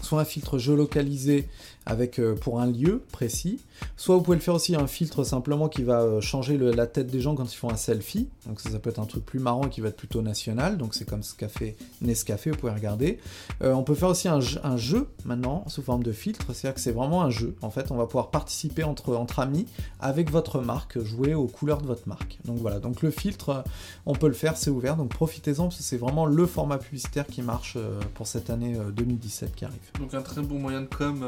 soit 0.00 0.20
un 0.20 0.24
filtre 0.24 0.58
géolocalisé 0.58 1.48
avec 1.86 2.18
euh, 2.18 2.34
pour 2.34 2.60
un 2.60 2.66
lieu 2.66 3.02
précis, 3.12 3.60
soit 3.96 4.16
vous 4.16 4.22
pouvez 4.22 4.36
le 4.36 4.42
faire 4.42 4.54
aussi 4.54 4.76
un 4.76 4.86
filtre 4.86 5.24
simplement 5.24 5.68
qui 5.68 5.82
va 5.82 6.02
euh, 6.02 6.20
changer 6.20 6.56
la 6.56 6.86
tête 6.86 7.08
des 7.08 7.20
gens 7.20 7.34
quand 7.34 7.52
ils 7.52 7.56
font 7.56 7.70
un 7.70 7.76
selfie. 7.76 8.28
Donc 8.46 8.60
ça, 8.60 8.78
peut 8.78 8.90
être 8.90 9.00
un 9.00 9.06
truc 9.06 9.24
plus 9.24 9.40
marrant 9.40 9.68
qui 9.68 9.80
va 9.80 9.88
être 9.88 9.96
plutôt 9.96 10.22
national. 10.22 10.78
Donc 10.78 10.94
c'est 10.94 11.04
comme 11.04 11.22
ce 11.22 11.34
qu'a 11.34 11.48
fait 11.48 11.76
Nescafé, 12.00 12.50
vous 12.50 12.56
pouvez 12.56 12.72
regarder. 12.72 13.18
Euh, 13.62 13.72
on 13.72 13.82
peut 13.82 13.94
faire 13.94 14.08
aussi 14.08 14.28
un 14.28 14.40
jeu, 14.40 15.08
maintenant 15.24 15.64
sous 15.68 15.82
forme 15.82 16.02
de 16.02 16.12
filtre, 16.12 16.46
c'est-à-dire 16.52 16.74
que 16.74 16.80
c'est 16.80 16.92
vraiment 16.92 17.22
un 17.22 17.30
jeu. 17.30 17.56
En 17.62 17.70
fait, 17.70 17.90
on 17.90 17.96
va 17.96 18.06
pouvoir 18.06 18.30
participer 18.30 18.84
entre, 18.84 19.14
entre 19.16 19.40
amis 19.40 19.66
avec 20.00 20.30
votre 20.30 20.60
marque, 20.60 21.02
jouer 21.02 21.34
aux 21.34 21.46
couleurs 21.46 21.80
de 21.80 21.86
votre 21.86 22.08
marque. 22.08 22.38
Donc 22.44 22.58
voilà, 22.58 22.78
donc 22.78 23.02
le 23.02 23.10
filtre, 23.10 23.64
on 24.06 24.14
peut 24.14 24.28
le 24.28 24.34
faire, 24.34 24.56
c'est 24.56 24.70
ouvert, 24.70 24.96
donc 24.96 25.10
profitez-en 25.10 25.64
parce 25.64 25.76
que 25.76 25.82
c'est 25.82 25.96
vraiment 25.96 26.26
le 26.26 26.46
format 26.46 26.78
publicitaire 26.78 27.26
qui 27.26 27.42
marche 27.42 27.76
pour 28.14 28.26
cette 28.26 28.50
année 28.50 28.76
euh, 28.76 28.90
2017 28.90 29.54
qui 29.54 29.64
arrive. 29.64 29.80
Donc 29.98 30.14
un 30.14 30.22
très 30.22 30.42
bon 30.42 30.58
moyen 30.58 30.82
de 30.82 30.86
com 30.86 31.24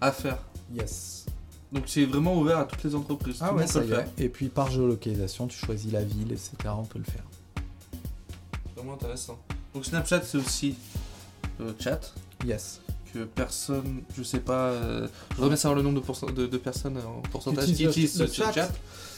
à 0.00 0.12
faire. 0.12 0.38
Yes. 0.72 1.26
Donc 1.72 1.84
c'est 1.86 2.04
vraiment 2.04 2.34
ouvert 2.36 2.58
à 2.58 2.64
toutes 2.64 2.82
les 2.84 2.94
entreprises. 2.94 3.38
Ah 3.40 3.48
Tout 3.48 3.54
le 3.54 3.60
ouais, 3.60 3.66
ça 3.66 3.80
peut 3.80 3.86
y 3.86 3.88
le 3.90 3.96
faire. 3.96 4.08
Et 4.18 4.28
puis 4.28 4.48
par 4.48 4.70
géolocalisation, 4.70 5.46
tu 5.46 5.58
choisis 5.58 5.92
la 5.92 6.02
ville, 6.02 6.32
etc. 6.32 6.52
On 6.68 6.84
peut 6.84 6.98
le 6.98 7.04
faire. 7.04 7.24
Vraiment 8.76 8.94
intéressant. 8.94 9.38
Donc 9.74 9.84
Snapchat, 9.84 10.22
c'est 10.22 10.38
aussi 10.38 10.76
euh, 11.60 11.72
chat. 11.78 12.14
Yes. 12.44 12.80
Que 13.16 13.24
personne, 13.24 14.02
je 14.16 14.22
sais 14.22 14.40
pas, 14.40 14.68
euh, 14.68 15.08
je 15.30 15.34
voudrais 15.36 15.48
bien 15.50 15.56
savoir 15.56 15.76
le 15.76 15.82
nombre 15.82 16.00
de, 16.00 16.04
pourcent- 16.04 16.26
de, 16.34 16.46
de 16.46 16.58
personnes 16.58 16.98
en 16.98 17.22
pourcentage 17.30 17.64
qui 17.66 17.84
Utilisent 17.84 18.16
ce, 18.18 18.26
chat. 18.26 18.52
chat. 18.52 18.70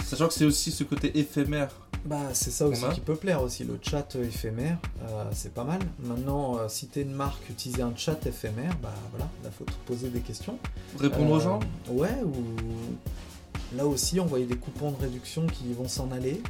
Sachant 0.04 0.28
que 0.28 0.34
c'est 0.34 0.44
aussi 0.44 0.70
ce 0.70 0.84
côté 0.84 1.18
éphémère. 1.18 1.70
Bah, 2.04 2.20
c'est 2.32 2.52
ça 2.52 2.66
aussi 2.68 2.84
a. 2.84 2.90
qui 2.90 3.00
peut 3.00 3.16
plaire 3.16 3.42
aussi, 3.42 3.64
le 3.64 3.76
chat 3.82 4.14
éphémère, 4.14 4.78
euh, 5.02 5.24
c'est 5.32 5.52
pas 5.52 5.64
mal. 5.64 5.80
Maintenant, 6.04 6.58
euh, 6.58 6.68
si 6.68 6.86
t'es 6.86 7.02
une 7.02 7.12
marque, 7.12 7.50
utiliser 7.50 7.82
un 7.82 7.92
chat 7.96 8.24
éphémère, 8.24 8.72
bah 8.80 8.94
voilà, 9.10 9.28
là 9.42 9.50
faut 9.50 9.64
te 9.64 9.72
poser 9.84 10.08
des 10.10 10.20
questions. 10.20 10.58
Répondre 10.98 11.32
aux 11.32 11.36
Euh, 11.38 11.40
gens 11.40 11.60
Ouais, 11.88 12.16
ou 12.24 13.76
là 13.76 13.84
aussi, 13.84 14.20
on 14.20 14.26
voyait 14.26 14.46
des 14.46 14.56
coupons 14.56 14.92
de 14.92 14.96
réduction 14.98 15.46
qui 15.48 15.72
vont 15.72 15.88
s'en 15.88 16.12
aller. 16.12 16.40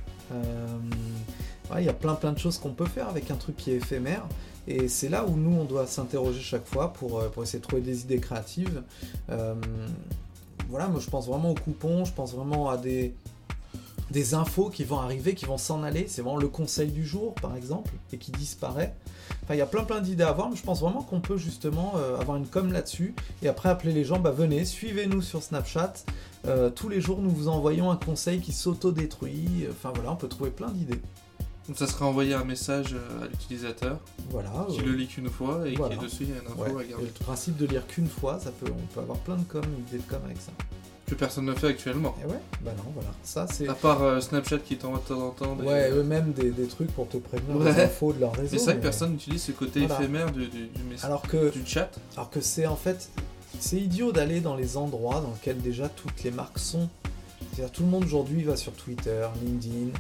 Ouais, 1.73 1.83
Il 1.83 1.87
y 1.87 1.89
a 1.89 1.95
plein 1.95 2.15
plein 2.15 2.33
de 2.33 2.39
choses 2.39 2.59
qu'on 2.59 2.73
peut 2.75 2.87
faire 2.87 3.09
avec 3.09 3.31
un 3.31 3.37
truc 3.37 3.57
qui 3.57 3.71
est 3.71 3.77
éphémère. 3.77 4.27
Et 4.69 4.87
c'est 4.89 5.09
là 5.09 5.25
où 5.25 5.35
nous, 5.35 5.59
on 5.59 5.65
doit 5.65 5.87
s'interroger 5.87 6.43
chaque 6.43 6.67
fois 6.67 6.93
pour, 6.93 7.19
euh, 7.19 7.31
essayer 7.43 7.59
de 7.59 7.65
trouver 7.65 7.81
des 7.81 8.03
idées 8.03 8.19
créatives. 8.19 8.83
Euh, 9.31 9.55
voilà, 10.69 10.89
moi 10.89 11.01
je 11.01 11.09
pense 11.09 11.27
vraiment 11.27 11.53
aux 11.53 11.55
coupons, 11.55 12.05
je 12.05 12.13
pense 12.13 12.35
vraiment 12.35 12.69
à 12.69 12.77
des, 12.77 13.15
infos 14.35 14.69
qui 14.69 14.85
vont 14.85 14.99
arriver, 14.99 15.35
qui 15.35 15.47
vont 15.47 15.57
s'en 15.57 15.83
aller. 15.83 16.05
C'est 16.07 16.21
vraiment 16.21 16.37
le 16.37 16.49
conseil 16.49 16.91
du 16.91 17.07
jour, 17.07 17.35
par 17.35 17.57
exemple, 17.57 17.91
et 18.13 18.19
qui 18.19 18.31
disparaît. 18.31 18.95
Enfin, 19.43 19.55
il 19.55 19.59
y 19.59 19.63
a 19.63 19.67
plein 19.67 19.85
plein 19.85 20.03
d'idées 20.03 20.25
à 20.25 20.29
avoir, 20.29 20.51
mais 20.51 20.57
je 20.57 20.63
pense 20.63 20.81
vraiment 20.81 21.03
qu'on 21.03 21.23
peut 21.23 21.39
justement 21.39 21.95
euh, 21.97 22.19
avoir 22.21 22.37
une 22.37 22.47
com 22.47 22.71
là-dessus 22.71 23.15
et 23.43 23.49
après 23.49 23.71
appeler 23.71 23.95
les 23.95 24.05
gens, 24.05 24.19
bah 24.19 24.33
venez, 24.33 24.67
suivez-nous 24.67 25.23
sur 25.23 25.43
Snapchat. 25.43 25.95
Tous 26.75 26.89
les 26.89 27.01
jours, 27.01 27.21
nous 27.21 27.31
vous 27.31 27.49
envoyons 27.49 27.91
un 27.91 27.97
conseil 27.97 28.41
qui 28.41 28.53
s'auto-détruit. 28.53 29.67
Enfin 29.71 29.93
voilà, 29.95 30.13
on 30.13 30.17
peut 30.17 30.29
trouver 30.29 30.51
plein 30.51 30.71
d'idées. 30.71 31.01
Donc 31.69 31.77
ça 31.77 31.87
sera 31.87 32.07
envoyé 32.07 32.33
un 32.35 32.45
message 32.45 32.95
euh, 32.95 33.25
à 33.25 33.27
l'utilisateur 33.29 33.99
Voilà. 34.31 34.51
qui 34.71 34.81
le 34.81 34.93
lit 34.93 35.07
qu'une 35.07 35.29
fois 35.29 35.61
et 35.69 35.75
voilà. 35.75 35.97
qui 35.97 36.03
dessus 36.05 36.23
il 36.23 36.31
y 36.31 36.33
a 36.33 36.37
une 36.41 36.47
info 36.51 36.63
ouais. 36.75 36.83
à 36.83 36.85
Et 36.87 36.89
garder. 36.89 37.05
le 37.05 37.25
principe 37.25 37.57
de 37.59 37.67
lire 37.67 37.87
qu'une 37.87 38.09
fois, 38.09 38.39
ça 38.41 38.51
peut, 38.51 38.71
on 38.73 38.95
peut 38.95 39.01
avoir 39.01 39.19
plein 39.19 39.37
de 39.37 39.43
com, 39.45 39.63
d'idées 39.87 39.99
de 40.03 40.11
com 40.11 40.21
avec 40.25 40.39
ça. 40.39 40.53
Que 41.07 41.15
personne 41.15 41.45
ne 41.47 41.55
fait 41.55 41.69
actuellement. 41.69 42.15
Et 42.23 42.27
ouais, 42.27 42.39
bah 42.63 42.71
non, 42.77 42.85
voilà. 42.95 43.09
Ça 43.23 43.47
c'est. 43.51 43.67
À 43.69 43.75
part 43.75 44.03
euh, 44.03 44.21
Snapchat 44.21 44.59
qui 44.59 44.77
t'envoie 44.77 44.99
de 44.99 45.05
temps 45.15 45.27
en 45.27 45.31
temps. 45.31 45.57
des- 45.57 45.67
Ouais, 45.67 45.91
eux-mêmes 45.91 46.33
des, 46.33 46.51
des 46.51 46.67
trucs 46.67 46.91
pour 46.93 47.09
te 47.09 47.17
prévenir 47.17 47.57
Ouais. 47.57 47.73
des 47.73 47.81
infos 47.83 48.13
de 48.13 48.21
leur 48.21 48.35
réseau. 48.35 48.59
C'est 48.59 48.65
vrai 48.65 48.77
que 48.77 48.83
personne 48.83 49.13
n'utilise 49.13 49.43
ce 49.43 49.53
côté 49.53 49.81
Voilà. 49.87 50.03
éphémère 50.03 50.31
du, 50.33 50.49
du, 50.49 50.67
du 50.67 50.83
message. 50.83 51.05
Alors 51.07 51.23
que 51.23 51.51
Du 51.51 51.65
chat. 51.67 51.91
Alors 52.15 52.29
que 52.31 52.41
c'est 52.43 52.67
en 52.67 52.77
fait, 52.77 53.09
c'est 53.59 53.79
idiot 53.79 54.13
d'aller 54.13 54.41
dans 54.41 54.55
les 54.55 54.77
endroits 54.77 55.21
dans 55.23 55.31
lesquels 55.33 55.61
déjà 55.63 55.89
toutes 55.89 56.23
les 56.25 56.31
marques 56.31 56.59
sont. 56.59 56.89
C'est-à-dire 57.55 57.73
tout 57.73 57.83
le 57.85 57.89
monde 57.89 58.05
aujourd'hui 58.05 58.43
va 58.43 58.57
sur 58.57 58.73
Twitter, 58.73 59.27
LinkedIn, 59.43 59.93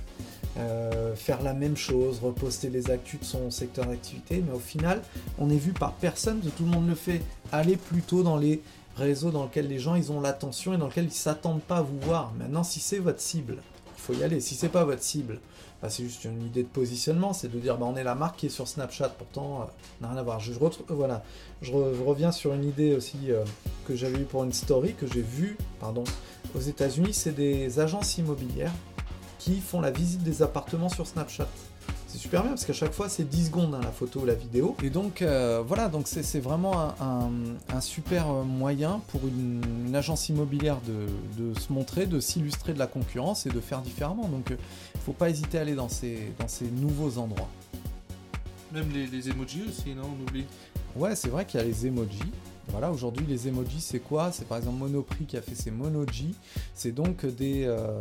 euh, 0.58 1.14
faire 1.14 1.42
la 1.42 1.54
même 1.54 1.76
chose, 1.76 2.20
reposter 2.22 2.68
les 2.68 2.90
actus 2.90 3.20
de 3.20 3.24
son 3.24 3.50
secteur 3.50 3.86
d'activité, 3.86 4.42
mais 4.46 4.52
au 4.52 4.58
final, 4.58 5.02
on 5.38 5.50
est 5.50 5.56
vu 5.56 5.72
par 5.72 5.92
personne, 5.92 6.40
tout 6.56 6.64
le 6.64 6.70
monde 6.70 6.88
le 6.88 6.94
fait. 6.94 7.22
Allez 7.52 7.76
plutôt 7.76 8.22
dans 8.22 8.36
les 8.36 8.62
réseaux 8.96 9.30
dans 9.30 9.44
lesquels 9.44 9.68
les 9.68 9.78
gens 9.78 9.94
ils 9.94 10.10
ont 10.10 10.20
l'attention 10.20 10.74
et 10.74 10.76
dans 10.76 10.88
lesquels 10.88 11.06
ils 11.06 11.12
s'attendent 11.12 11.62
pas 11.62 11.78
à 11.78 11.82
vous 11.82 11.98
voir. 12.00 12.32
Maintenant, 12.38 12.64
si 12.64 12.80
c'est 12.80 12.98
votre 12.98 13.20
cible, 13.20 13.58
il 13.96 14.00
faut 14.00 14.14
y 14.14 14.24
aller. 14.24 14.40
Si 14.40 14.54
c'est 14.54 14.68
pas 14.68 14.84
votre 14.84 15.02
cible, 15.02 15.40
bah, 15.80 15.88
c'est 15.90 16.02
juste 16.02 16.24
une 16.24 16.42
idée 16.42 16.64
de 16.64 16.68
positionnement, 16.68 17.32
c'est 17.32 17.48
de 17.48 17.58
dire 17.58 17.76
bah, 17.78 17.86
on 17.88 17.96
est 17.96 18.02
la 18.02 18.16
marque 18.16 18.36
qui 18.36 18.46
est 18.46 18.50
sur 18.50 18.66
Snapchat, 18.66 19.10
pourtant, 19.10 19.62
euh, 19.62 19.64
n'a 20.00 20.08
rien 20.08 20.18
à 20.18 20.22
voir. 20.22 20.40
Je, 20.40 20.52
euh, 20.52 20.70
voilà, 20.88 21.22
je 21.62 21.72
reviens 21.72 22.32
sur 22.32 22.52
une 22.52 22.64
idée 22.64 22.96
aussi 22.96 23.30
euh, 23.30 23.44
que 23.86 23.94
j'avais 23.94 24.18
eue 24.18 24.24
pour 24.24 24.42
une 24.42 24.52
story 24.52 24.94
que 24.94 25.06
j'ai 25.06 25.22
vue, 25.22 25.56
pardon, 25.78 26.02
aux 26.56 26.60
États-Unis, 26.60 27.14
c'est 27.14 27.32
des 27.32 27.78
agences 27.78 28.18
immobilières 28.18 28.72
qui 29.54 29.60
font 29.60 29.80
la 29.80 29.90
visite 29.90 30.22
des 30.22 30.42
appartements 30.42 30.88
sur 30.90 31.06
Snapchat. 31.06 31.48
C'est 32.06 32.18
super 32.18 32.42
bien 32.42 32.50
parce 32.50 32.64
qu'à 32.64 32.72
chaque 32.74 32.92
fois 32.92 33.08
c'est 33.08 33.24
10 33.28 33.46
secondes 33.46 33.74
hein, 33.74 33.80
la 33.82 33.90
photo 33.92 34.20
ou 34.20 34.24
la 34.26 34.34
vidéo. 34.34 34.76
Et 34.82 34.90
donc 34.90 35.22
euh, 35.22 35.62
voilà, 35.66 35.88
donc 35.88 36.06
c'est 36.06 36.40
vraiment 36.40 36.80
un, 36.80 36.94
un- 37.00 37.30
un 37.76 37.80
super 37.80 38.30
euh, 38.30 38.42
moyen 38.44 39.00
pour 39.08 39.22
une, 39.26 39.62
une 39.86 39.94
agence 39.96 40.28
immobilière 40.28 40.78
de, 40.86 41.06
de 41.42 41.58
se 41.58 41.72
montrer, 41.72 42.06
de 42.06 42.20
s'illustrer 42.20 42.72
de 42.74 42.78
la 42.78 42.86
concurrence 42.86 43.46
et 43.46 43.50
de 43.50 43.60
faire 43.60 43.80
différemment. 43.80 44.28
Donc 44.28 44.46
il 44.50 44.54
ne 44.54 45.00
faut 45.04 45.12
pas 45.12 45.30
hésiter 45.30 45.58
à 45.58 45.62
aller 45.62 45.74
dans 45.74 45.88
ces, 45.88 46.32
dans 46.38 46.48
ces 46.48 46.66
nouveaux 46.70 47.18
endroits. 47.18 47.48
Même 48.72 48.90
les, 48.92 49.06
les 49.06 49.30
emojis 49.30 49.62
aussi, 49.68 49.94
non 49.94 50.02
On 50.18 50.22
oublie. 50.28 50.44
Ouais, 50.96 51.14
c'est 51.16 51.28
vrai 51.30 51.44
qu'il 51.46 51.58
y 51.60 51.62
a 51.62 51.66
les 51.66 51.86
emojis. 51.86 52.20
Voilà, 52.70 52.92
aujourd'hui, 52.92 53.24
les 53.26 53.48
emojis, 53.48 53.80
c'est 53.80 53.98
quoi? 53.98 54.30
C'est 54.30 54.46
par 54.46 54.58
exemple 54.58 54.78
Monoprix 54.78 55.24
qui 55.24 55.36
a 55.36 55.42
fait 55.42 55.54
ses 55.54 55.70
Monoji. 55.70 56.34
C'est 56.74 56.92
donc 56.92 57.24
euh, 57.24 58.00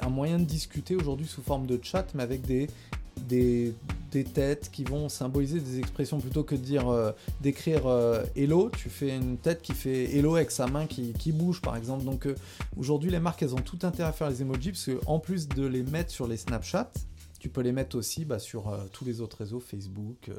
un 0.00 0.08
moyen 0.08 0.38
de 0.38 0.44
discuter 0.44 0.94
aujourd'hui 0.94 1.26
sous 1.26 1.42
forme 1.42 1.66
de 1.66 1.78
chat, 1.82 2.06
mais 2.14 2.22
avec 2.22 2.42
des, 2.42 2.68
des, 3.16 3.74
des 4.10 4.24
têtes 4.24 4.70
qui 4.70 4.84
vont 4.84 5.08
symboliser 5.08 5.58
des 5.58 5.78
expressions 5.78 6.20
plutôt 6.20 6.44
que 6.44 6.54
de 6.54 6.60
dire 6.60 6.88
euh, 6.88 7.12
d'écrire 7.40 7.86
euh, 7.86 8.22
hello. 8.36 8.70
Tu 8.70 8.90
fais 8.90 9.16
une 9.16 9.38
tête 9.38 9.62
qui 9.62 9.72
fait 9.72 10.16
hello 10.16 10.36
avec 10.36 10.50
sa 10.50 10.66
main 10.66 10.86
qui, 10.86 11.12
qui 11.14 11.32
bouge, 11.32 11.60
par 11.60 11.74
exemple. 11.74 12.04
Donc 12.04 12.28
aujourd'hui, 12.76 13.10
les 13.10 13.20
marques, 13.20 13.42
elles 13.42 13.54
ont 13.54 13.62
tout 13.62 13.78
intérêt 13.82 14.10
à 14.10 14.12
faire 14.12 14.28
les 14.28 14.42
emojis 14.42 14.72
parce 14.72 14.90
qu'en 14.90 15.18
plus 15.18 15.48
de 15.48 15.66
les 15.66 15.82
mettre 15.82 16.10
sur 16.10 16.28
les 16.28 16.36
Snapchat, 16.36 16.92
tu 17.40 17.48
peux 17.48 17.62
les 17.62 17.72
mettre 17.72 17.96
aussi 17.96 18.24
bah, 18.24 18.38
sur 18.38 18.70
tous 18.92 19.04
les 19.04 19.20
autres 19.20 19.38
réseaux, 19.38 19.60
Facebook. 19.60 20.30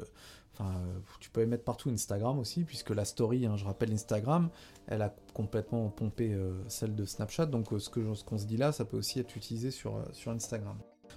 Enfin, 0.56 0.70
euh, 0.70 0.98
tu 1.18 1.30
peux 1.30 1.40
les 1.40 1.46
mettre 1.46 1.64
partout, 1.64 1.90
Instagram 1.90 2.38
aussi, 2.38 2.62
puisque 2.62 2.90
la 2.90 3.04
story, 3.04 3.46
hein, 3.46 3.56
je 3.56 3.64
rappelle 3.64 3.92
Instagram, 3.92 4.50
elle 4.86 5.02
a 5.02 5.14
complètement 5.32 5.88
pompé 5.88 6.32
euh, 6.32 6.52
celle 6.68 6.94
de 6.94 7.04
Snapchat. 7.04 7.46
Donc 7.46 7.72
euh, 7.72 7.78
ce 7.78 7.90
que 7.90 8.14
ce 8.14 8.22
qu'on 8.22 8.38
se 8.38 8.46
dit 8.46 8.56
là, 8.56 8.70
ça 8.70 8.84
peut 8.84 8.96
aussi 8.96 9.18
être 9.18 9.36
utilisé 9.36 9.70
sur, 9.70 10.00
sur 10.12 10.30
Instagram. 10.30 10.76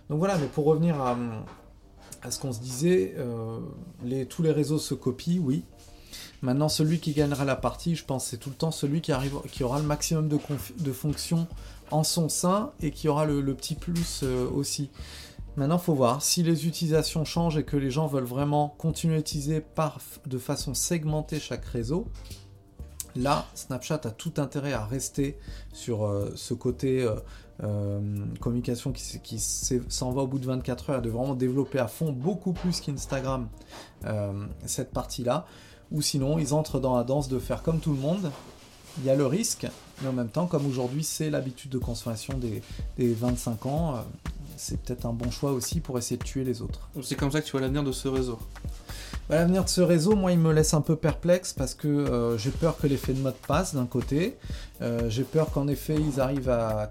Donc 0.10 0.19
voilà, 0.19 0.38
mais 0.38 0.47
pour 0.47 0.65
revenir 0.65 1.00
à, 1.00 1.15
ce 2.30 2.39
qu'on 2.39 2.52
se 2.52 2.60
disait, 2.60 3.15
tous 4.30 4.43
les 4.43 4.52
réseaux 4.52 4.80
se 4.80 4.93
copient, 4.93 5.41
oui. 5.41 5.63
Maintenant, 6.41 6.69
celui 6.69 7.00
qui 7.00 7.13
gagnera 7.13 7.45
la 7.45 7.56
partie, 7.56 7.95
je 7.95 8.06
pense, 8.06 8.28
c'est 8.28 8.38
tout 8.38 8.50
le 8.50 8.56
temps 8.56 8.71
celui 8.71 9.02
qui, 9.02 9.12
arrive, 9.12 9.39
qui 9.52 9.63
aura 9.63 9.80
le 9.80 9.86
maximum 9.86 10.28
de, 10.28 10.38
de 10.80 10.91
fonctions 10.91 11.47
en 11.89 12.04
son 12.04 12.30
sein 12.30 12.71
et 12.82 12.91
qui 12.91 13.08
aura 13.08 13.26
le, 13.26 13.54
petit 13.56 13.76
plus 13.76 14.23
aussi. 14.23 14.89
Maintenant, 15.57 15.79
faut 15.79 15.95
voir 15.95 16.21
si 16.21 16.43
les 16.43 16.67
utilisations 16.67 17.25
changent 17.25 17.57
et 17.57 17.63
que 17.63 17.77
les 17.77 17.89
gens 17.89 18.05
veulent 18.05 18.23
vraiment 18.23 18.75
continuer 18.77 19.15
à 19.15 19.19
utiliser 19.19 19.59
par, 19.59 19.99
de 20.27 20.37
façon 20.37 20.75
segmentée 20.75 21.39
chaque 21.39 21.65
réseau. 21.65 22.07
Là, 23.15 23.47
Snapchat 23.55 24.01
a 24.03 24.11
tout 24.11 24.33
intérêt 24.37 24.73
à 24.73 24.85
rester 24.85 25.39
sur 25.73 26.05
euh, 26.05 26.31
ce 26.35 26.53
côté 26.53 27.01
euh, 27.01 27.15
euh, 27.63 27.99
communication 28.39 28.91
qui, 28.91 29.39
s'en 29.39 30.11
va 30.11 30.21
au 30.21 30.27
bout 30.27 30.37
de 30.37 30.45
24 30.45 30.91
heures 30.91 30.99
et 30.99 31.01
de 31.01 31.09
vraiment 31.09 31.33
développer 31.33 31.79
à 31.79 31.87
fond 31.87 32.11
beaucoup 32.11 32.53
plus 32.53 32.79
qu'Instagram 32.79 33.49
cette 34.67 34.91
partie-là. 34.91 35.47
Ou 35.91 36.03
sinon, 36.03 36.37
ils 36.37 36.53
entrent 36.53 36.79
dans 36.79 36.95
la 36.95 37.03
danse 37.03 37.29
de 37.29 37.39
faire 37.39 37.63
comme 37.63 37.79
tout 37.79 37.93
le 37.93 37.99
monde. 37.99 38.31
Il 38.99 39.05
y 39.05 39.09
a 39.09 39.15
le 39.15 39.25
risque, 39.25 39.65
mais 40.01 40.09
en 40.09 40.13
même 40.13 40.29
temps, 40.29 40.45
comme 40.45 40.67
aujourd'hui 40.67 41.03
c'est 41.03 41.31
l'habitude 41.31 41.71
de 41.71 41.77
consommation 41.79 42.37
des, 42.37 42.61
des 42.97 43.13
25 43.13 43.65
ans, 43.65 44.03
c'est 44.57 44.81
peut-être 44.81 45.05
un 45.05 45.13
bon 45.13 45.31
choix 45.31 45.51
aussi 45.51 45.79
pour 45.79 45.97
essayer 45.97 46.17
de 46.17 46.23
tuer 46.23 46.43
les 46.43 46.61
autres. 46.61 46.89
C'est 47.01 47.15
comme 47.15 47.31
ça 47.31 47.41
que 47.41 47.45
tu 47.45 47.51
vois 47.51 47.61
l'avenir 47.61 47.83
de 47.83 47.91
ce 47.91 48.07
réseau. 48.07 48.39
Bah, 49.29 49.35
L'avenir 49.35 49.65
de 49.65 49.69
ce 49.69 49.81
réseau, 49.81 50.15
moi, 50.15 50.31
il 50.31 50.39
me 50.39 50.53
laisse 50.53 50.73
un 50.73 50.81
peu 50.81 50.95
perplexe 50.95 51.51
parce 51.51 51.73
que 51.73 51.87
euh, 51.87 52.37
j'ai 52.37 52.49
peur 52.49 52.77
que 52.77 52.87
l'effet 52.87 53.13
de 53.13 53.19
mode 53.19 53.35
passe 53.47 53.75
d'un 53.75 53.85
côté. 53.85 54.37
Euh, 54.81 55.09
j'ai 55.09 55.23
peur 55.23 55.51
qu'en 55.51 55.67
effet, 55.67 55.95
ils 55.95 56.21
arrivent 56.21 56.49
à 56.49 56.89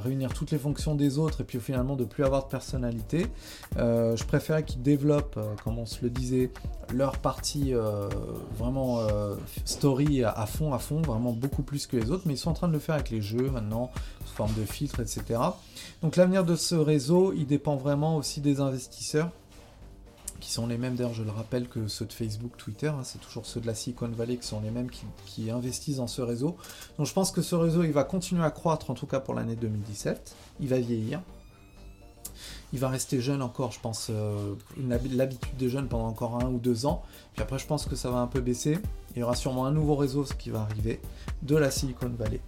réunir 0.00 0.32
toutes 0.32 0.52
les 0.52 0.58
fonctions 0.58 0.94
des 0.94 1.18
autres 1.18 1.40
et 1.40 1.44
puis 1.44 1.58
finalement 1.58 1.96
de 1.96 2.04
plus 2.04 2.24
avoir 2.24 2.44
de 2.44 2.50
personnalité. 2.50 3.26
Euh, 3.78 4.16
je 4.16 4.24
préférais 4.24 4.64
qu'ils 4.64 4.82
développent, 4.82 5.40
comme 5.64 5.78
on 5.78 5.86
se 5.86 6.02
le 6.02 6.10
disait, 6.10 6.50
leur 6.94 7.18
partie 7.18 7.72
vraiment 8.56 9.00
story 9.64 10.22
à, 10.22 10.30
à 10.30 10.46
fond, 10.46 10.72
à 10.72 10.78
fond, 10.78 11.02
vraiment 11.02 11.32
beaucoup 11.32 11.62
plus 11.62 11.86
que 11.86 11.96
les 11.96 12.10
autres. 12.10 12.24
Mais 12.26 12.34
ils 12.34 12.38
sont 12.38 12.50
en 12.50 12.54
train 12.54 12.68
de 12.68 12.74
le 12.74 12.78
faire 12.78 12.94
avec 12.94 13.10
les 13.10 13.22
jeux 13.22 13.50
maintenant, 13.50 13.90
sous 14.24 14.34
forme 14.34 14.52
de 14.54 14.64
filtres, 14.64 15.00
etc. 15.00 15.40
Donc 16.02 16.14
l'avenir 16.14 16.44
de 16.44 16.54
ce 16.54 16.76
réseau, 16.76 17.32
il 17.32 17.46
dépend 17.46 17.74
vraiment 17.76 18.16
aussi 18.16 18.40
des 18.40 18.60
investisseurs 18.60 19.30
qui 20.46 20.52
sont 20.52 20.68
les 20.68 20.78
mêmes 20.78 20.94
d'ailleurs, 20.94 21.12
je 21.12 21.24
le 21.24 21.32
rappelle, 21.32 21.66
que 21.66 21.88
ceux 21.88 22.04
de 22.04 22.12
Facebook, 22.12 22.56
Twitter, 22.56 22.86
hein, 22.86 23.00
c'est 23.02 23.18
toujours 23.18 23.44
ceux 23.46 23.60
de 23.60 23.66
la 23.66 23.74
Silicon 23.74 24.06
Valley 24.06 24.36
qui 24.36 24.46
sont 24.46 24.60
les 24.60 24.70
mêmes 24.70 24.88
qui, 25.26 25.50
investissent 25.50 25.96
dans 25.96 26.06
ce 26.06 26.22
réseau. 26.22 26.56
Donc 26.98 27.08
je 27.08 27.12
pense 27.12 27.32
que 27.32 27.42
ce 27.42 27.56
réseau, 27.56 27.82
il 27.82 27.90
va 27.90 28.04
continuer 28.04 28.44
à 28.44 28.52
croître, 28.52 28.88
en 28.90 28.94
tout 28.94 29.08
cas 29.08 29.18
pour 29.18 29.34
l'année 29.34 29.56
2017. 29.56 30.36
Il 30.60 30.68
va 30.68 30.78
vieillir. 30.78 31.20
Il 32.72 32.78
va 32.78 32.88
rester 32.88 33.20
jeune 33.20 33.42
encore, 33.42 33.72
je 33.72 33.80
pense, 33.80 34.06
euh, 34.10 34.54
l'habitude 34.78 35.56
des 35.56 35.68
jeunes 35.68 35.88
pendant 35.88 36.06
encore 36.06 36.36
un 36.36 36.48
ou 36.48 36.60
deux 36.60 36.86
ans. 36.86 37.02
Puis 37.32 37.42
après, 37.42 37.58
je 37.58 37.66
pense 37.66 37.84
que 37.86 37.96
ça 37.96 38.12
va 38.12 38.18
un 38.18 38.28
peu 38.28 38.40
baisser. 38.40 38.78
Il 39.16 39.18
y 39.18 39.22
aura 39.24 39.34
sûrement 39.34 39.66
un 39.66 39.72
nouveau 39.72 39.96
réseau 39.96 40.24
qui 40.38 40.50
va 40.50 40.60
arriver 40.60 41.00
de 41.42 41.56
la 41.56 41.72
Silicon 41.72 42.12
Valley 42.16 42.40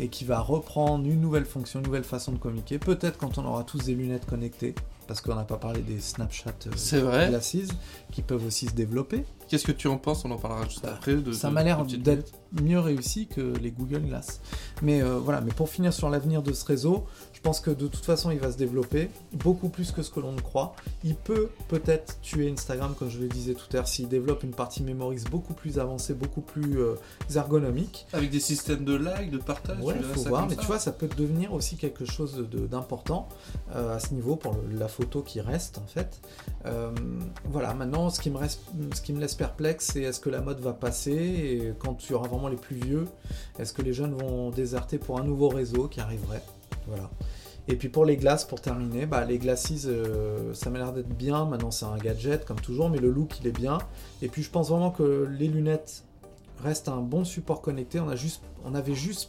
et 0.00 0.08
qui 0.08 0.24
va 0.24 0.40
reprendre 0.40 1.04
une 1.04 1.20
nouvelle 1.20 1.44
fonction, 1.44 1.80
une 1.80 1.86
nouvelle 1.86 2.04
façon 2.04 2.32
de 2.32 2.38
communiquer. 2.38 2.78
Peut-être 2.78 3.18
quand 3.18 3.36
on 3.36 3.44
aura 3.44 3.64
tous 3.64 3.84
des 3.84 3.94
lunettes 3.94 4.24
connectées, 4.24 4.74
parce 5.12 5.20
qu'on 5.20 5.34
n'a 5.34 5.44
pas 5.44 5.58
parlé 5.58 5.82
des 5.82 6.00
Snapchat 6.00 6.54
euh, 6.66 6.70
C'est 6.74 7.00
vrai. 7.00 7.28
glasses 7.28 7.68
qui 8.10 8.22
peuvent 8.22 8.46
aussi 8.46 8.64
se 8.64 8.72
développer. 8.72 9.26
Qu'est-ce 9.48 9.64
que 9.66 9.72
tu 9.72 9.88
en 9.88 9.98
penses? 9.98 10.24
On 10.24 10.30
en 10.30 10.38
parlera 10.38 10.64
juste 10.68 10.84
après. 10.84 11.14
De, 11.16 11.32
Ça 11.32 11.50
m'a 11.50 11.62
l'air 11.62 11.84
d'être 11.84 12.32
mieux 12.62 12.78
réussi 12.80 13.26
que 13.26 13.40
les 13.62 13.70
Google 13.70 14.00
Glass. 14.02 14.40
Mais 14.82 15.02
euh, 15.02 15.18
voilà, 15.18 15.40
mais 15.40 15.52
pour 15.52 15.68
finir 15.68 15.92
sur 15.92 16.08
l'avenir 16.10 16.42
de 16.42 16.52
ce 16.52 16.64
réseau, 16.64 17.04
je 17.32 17.40
pense 17.40 17.60
que 17.60 17.70
de 17.70 17.86
toute 17.86 18.04
façon, 18.04 18.30
il 18.30 18.38
va 18.38 18.52
se 18.52 18.56
développer 18.56 19.10
beaucoup 19.32 19.68
plus 19.68 19.90
que 19.92 20.02
ce 20.02 20.10
que 20.10 20.20
l'on 20.20 20.32
ne 20.32 20.40
croit. 20.40 20.74
Il 21.04 21.14
peut 21.16 21.48
peut-être 21.68 22.20
tuer 22.20 22.50
Instagram, 22.50 22.94
comme 22.98 23.10
je 23.10 23.18
le 23.18 23.28
disais 23.28 23.54
tout 23.54 23.64
à 23.72 23.76
l'heure, 23.76 23.88
s'il 23.88 24.08
développe 24.08 24.42
une 24.42 24.52
partie 24.52 24.82
Memories 24.82 25.24
beaucoup 25.30 25.54
plus 25.54 25.78
avancée, 25.78 26.14
beaucoup 26.14 26.40
plus 26.42 26.78
euh, 26.80 26.94
ergonomique. 27.34 28.06
Avec 28.12 28.30
des 28.30 28.40
systèmes 28.40 28.84
de 28.84 28.94
like, 28.94 29.30
de 29.30 29.38
partage. 29.38 29.80
Ouais, 29.82 29.94
faut 30.14 30.20
ça 30.22 30.28
voir, 30.28 30.46
mais 30.48 30.54
ça. 30.54 30.60
tu 30.60 30.66
vois, 30.66 30.78
ça 30.78 30.92
peut 30.92 31.08
devenir 31.16 31.52
aussi 31.52 31.76
quelque 31.76 32.04
chose 32.04 32.46
d'important 32.70 33.28
euh, 33.74 33.96
à 33.96 33.98
ce 33.98 34.14
niveau 34.14 34.36
pour 34.36 34.54
le- 34.54 34.78
la 34.78 34.88
photo 34.88 35.22
qui 35.22 35.40
reste 35.40 35.78
en 35.78 35.86
fait. 35.86 36.20
Voilà, 37.44 37.74
maintenant, 37.74 38.08
ce 38.10 38.20
qui 38.20 38.30
me 38.30 38.36
reste, 38.38 38.60
ce 38.94 39.00
qui 39.00 39.12
me 39.12 39.20
laisse 39.20 39.31
perplexe, 39.36 39.90
c'est 39.92 40.02
est-ce 40.02 40.20
que 40.20 40.30
la 40.30 40.40
mode 40.40 40.60
va 40.60 40.72
passer 40.72 41.12
et 41.12 41.72
quand 41.78 41.94
tu 41.94 42.14
auras 42.14 42.28
vraiment 42.28 42.48
les 42.48 42.56
plus 42.56 42.76
vieux, 42.76 43.06
est-ce 43.58 43.72
que 43.72 43.82
les 43.82 43.92
jeunes 43.92 44.14
vont 44.14 44.50
déserter 44.50 44.98
pour 44.98 45.18
un 45.18 45.24
nouveau 45.24 45.48
réseau 45.48 45.88
qui 45.88 46.00
arriverait? 46.00 46.42
Voilà. 46.86 47.10
Et 47.68 47.76
puis 47.76 47.88
pour 47.88 48.04
les 48.04 48.16
glaces, 48.16 48.44
pour 48.44 48.60
terminer, 48.60 49.06
bah, 49.06 49.24
les 49.24 49.38
glacis, 49.38 49.82
euh, 49.86 50.52
ça 50.52 50.70
m'a 50.70 50.78
l'air 50.78 50.92
d'être 50.92 51.14
bien. 51.14 51.44
Maintenant, 51.44 51.70
c'est 51.70 51.84
un 51.84 51.96
gadget 51.96 52.44
comme 52.44 52.60
toujours, 52.60 52.90
mais 52.90 52.98
le 52.98 53.10
look, 53.10 53.38
il 53.40 53.46
est 53.46 53.56
bien. 53.56 53.78
Et 54.20 54.28
puis 54.28 54.42
je 54.42 54.50
pense 54.50 54.70
vraiment 54.70 54.90
que 54.90 55.28
les 55.30 55.46
lunettes 55.46 56.04
restent 56.62 56.88
un 56.88 57.00
bon 57.00 57.24
support 57.24 57.60
connecté. 57.60 58.00
On 58.00 58.08
a 58.08 58.16
juste, 58.16 58.42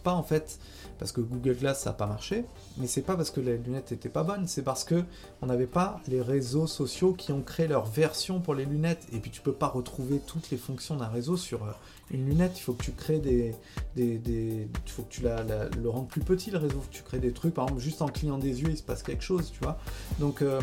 pas 0.03 0.13
en 0.13 0.23
fait, 0.23 0.59
parce 0.99 1.11
que 1.11 1.21
Google 1.21 1.55
Glass 1.55 1.81
ça 1.81 1.89
n'a 1.89 1.93
pas 1.95 2.05
marché, 2.05 2.45
mais 2.77 2.87
c'est 2.87 3.01
pas 3.01 3.15
parce 3.15 3.31
que 3.31 3.39
les 3.41 3.57
lunettes 3.57 3.91
étaient 3.91 4.09
pas 4.09 4.23
bonnes, 4.23 4.47
c'est 4.47 4.61
parce 4.61 4.83
que 4.83 5.03
on 5.41 5.47
n'avait 5.47 5.67
pas 5.67 5.99
les 6.07 6.21
réseaux 6.21 6.67
sociaux 6.67 7.13
qui 7.13 7.31
ont 7.31 7.41
créé 7.41 7.67
leur 7.67 7.85
version 7.85 8.39
pour 8.39 8.53
les 8.55 8.65
lunettes. 8.65 9.05
Et 9.11 9.19
puis 9.19 9.31
tu 9.31 9.41
peux 9.41 9.53
pas 9.53 9.67
retrouver 9.67 10.19
toutes 10.25 10.49
les 10.51 10.57
fonctions 10.57 10.95
d'un 10.95 11.07
réseau 11.07 11.35
sur 11.35 11.63
euh, 11.63 11.71
une 12.11 12.25
lunette. 12.27 12.57
Il 12.57 12.61
faut 12.61 12.73
que 12.73 12.83
tu 12.83 12.91
crées 12.91 13.19
des, 13.19 13.55
des, 13.95 14.17
des- 14.17 14.67
faut 14.85 15.01
que 15.03 15.09
tu 15.11 15.21
la, 15.23 15.43
le 15.43 15.89
rendes 15.89 16.07
plus 16.07 16.21
petit 16.21 16.51
le 16.51 16.59
réseau. 16.59 16.81
Tu 16.91 17.01
crées 17.03 17.19
des 17.19 17.31
trucs, 17.33 17.53
par 17.53 17.65
exemple 17.65 17.81
juste 17.81 18.01
en 18.01 18.07
clignant 18.07 18.37
des 18.37 18.61
yeux, 18.61 18.69
il 18.69 18.77
se 18.77 18.83
passe 18.83 19.03
quelque 19.03 19.23
chose, 19.23 19.51
tu 19.51 19.59
vois. 19.61 19.77
Donc 20.19 20.41
euh, 20.41 20.61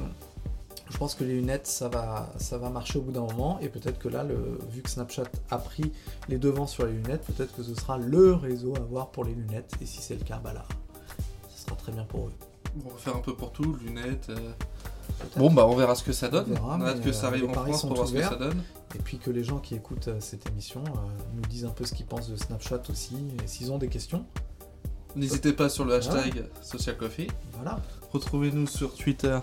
je 0.90 0.98
pense 0.98 1.14
que 1.14 1.24
les 1.24 1.34
lunettes, 1.34 1.66
ça 1.66 1.88
va, 1.88 2.30
ça 2.38 2.58
va 2.58 2.68
marcher 2.68 2.98
au 2.98 3.02
bout 3.02 3.12
d'un 3.12 3.20
moment. 3.22 3.58
Et 3.60 3.68
peut-être 3.68 3.98
que 3.98 4.08
là, 4.08 4.24
le, 4.24 4.58
vu 4.70 4.82
que 4.82 4.90
Snapchat 4.90 5.24
a 5.50 5.58
pris 5.58 5.92
les 6.28 6.38
devants 6.38 6.66
sur 6.66 6.84
les 6.84 6.92
lunettes, 6.92 7.22
peut-être 7.24 7.54
que 7.54 7.62
ce 7.62 7.74
sera 7.74 7.96
le 7.96 8.34
réseau 8.34 8.74
à 8.76 8.80
voir 8.80 9.10
pour 9.10 9.24
les 9.24 9.34
lunettes. 9.34 9.72
Et 9.80 9.86
si 9.86 10.02
c'est 10.02 10.16
le 10.16 10.24
cas, 10.24 10.40
bah 10.42 10.52
là, 10.52 10.64
ce 11.48 11.64
sera 11.64 11.76
très 11.76 11.92
bien 11.92 12.04
pour 12.04 12.26
eux. 12.26 12.32
On 12.84 12.88
va 12.88 12.96
faire 12.96 13.16
un 13.16 13.20
peu 13.20 13.34
pour 13.34 13.52
tout, 13.52 13.76
lunettes. 13.84 14.28
euh. 14.30 14.52
Bon, 15.36 15.50
bah 15.50 15.66
on 15.66 15.74
verra 15.76 15.94
ce 15.94 16.02
que 16.02 16.12
ça 16.12 16.28
donne. 16.28 16.46
On 16.50 16.54
verra, 16.54 16.76
on 16.76 16.80
a 16.82 16.86
hâte 16.88 16.96
mais, 16.98 17.04
que 17.04 17.12
ça 17.12 17.26
euh, 17.26 17.28
arrive 17.30 17.42
les 17.44 17.48
en 17.50 17.52
France 17.64 17.80
pour 17.82 17.94
voir 17.94 18.08
ce 18.08 18.14
que 18.14 18.22
ça 18.22 18.36
donne. 18.36 18.62
Et 18.94 18.98
puis 18.98 19.18
que 19.18 19.30
les 19.30 19.44
gens 19.44 19.58
qui 19.58 19.74
écoutent 19.74 20.08
euh, 20.08 20.16
cette 20.20 20.48
émission 20.48 20.82
euh, 20.84 20.98
nous 21.34 21.42
disent 21.48 21.64
un 21.64 21.70
peu 21.70 21.84
ce 21.84 21.94
qu'ils 21.94 22.06
pensent 22.06 22.28
de 22.28 22.36
Snapchat 22.36 22.82
aussi. 22.90 23.16
Et 23.42 23.46
s'ils 23.46 23.70
ont 23.72 23.78
des 23.78 23.88
questions, 23.88 24.24
N'hésitez 25.16 25.52
pas 25.52 25.68
sur 25.68 25.84
le 25.84 25.94
hashtag 25.94 26.44
Social 26.62 26.96
Coffee. 26.96 27.26
voilà. 27.54 27.80
Retrouvez-nous 28.12 28.66
sur 28.68 28.94
Twitter 28.94 29.38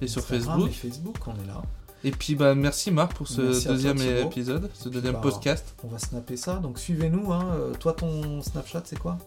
et 0.00 0.06
sur 0.08 0.22
Facebook. 0.22 0.68
Et 0.68 0.72
Facebook, 0.72 1.16
on 1.26 1.32
est 1.42 1.46
là. 1.46 1.62
Et 2.04 2.10
puis 2.10 2.34
bah 2.36 2.54
merci 2.54 2.90
Marc 2.90 3.14
pour 3.14 3.26
ce 3.26 3.40
Merci 3.40 3.60
à 3.62 3.62
toi, 3.64 3.72
deuxième 3.74 4.26
épisode, 4.26 4.70
ce 4.74 4.88
deuxième 4.88 5.14
bah, 5.14 5.20
podcast. 5.22 5.74
On 5.82 5.88
va 5.88 5.98
snapper 5.98 6.36
ça. 6.36 6.56
Donc 6.56 6.78
suivez-nous. 6.78 7.32
Hein. 7.32 7.46
Euh, 7.54 7.72
Toi, 7.74 7.94
ton 7.94 8.42
Snapchat, 8.42 8.82
c'est 8.84 8.98
quoi? 8.98 9.18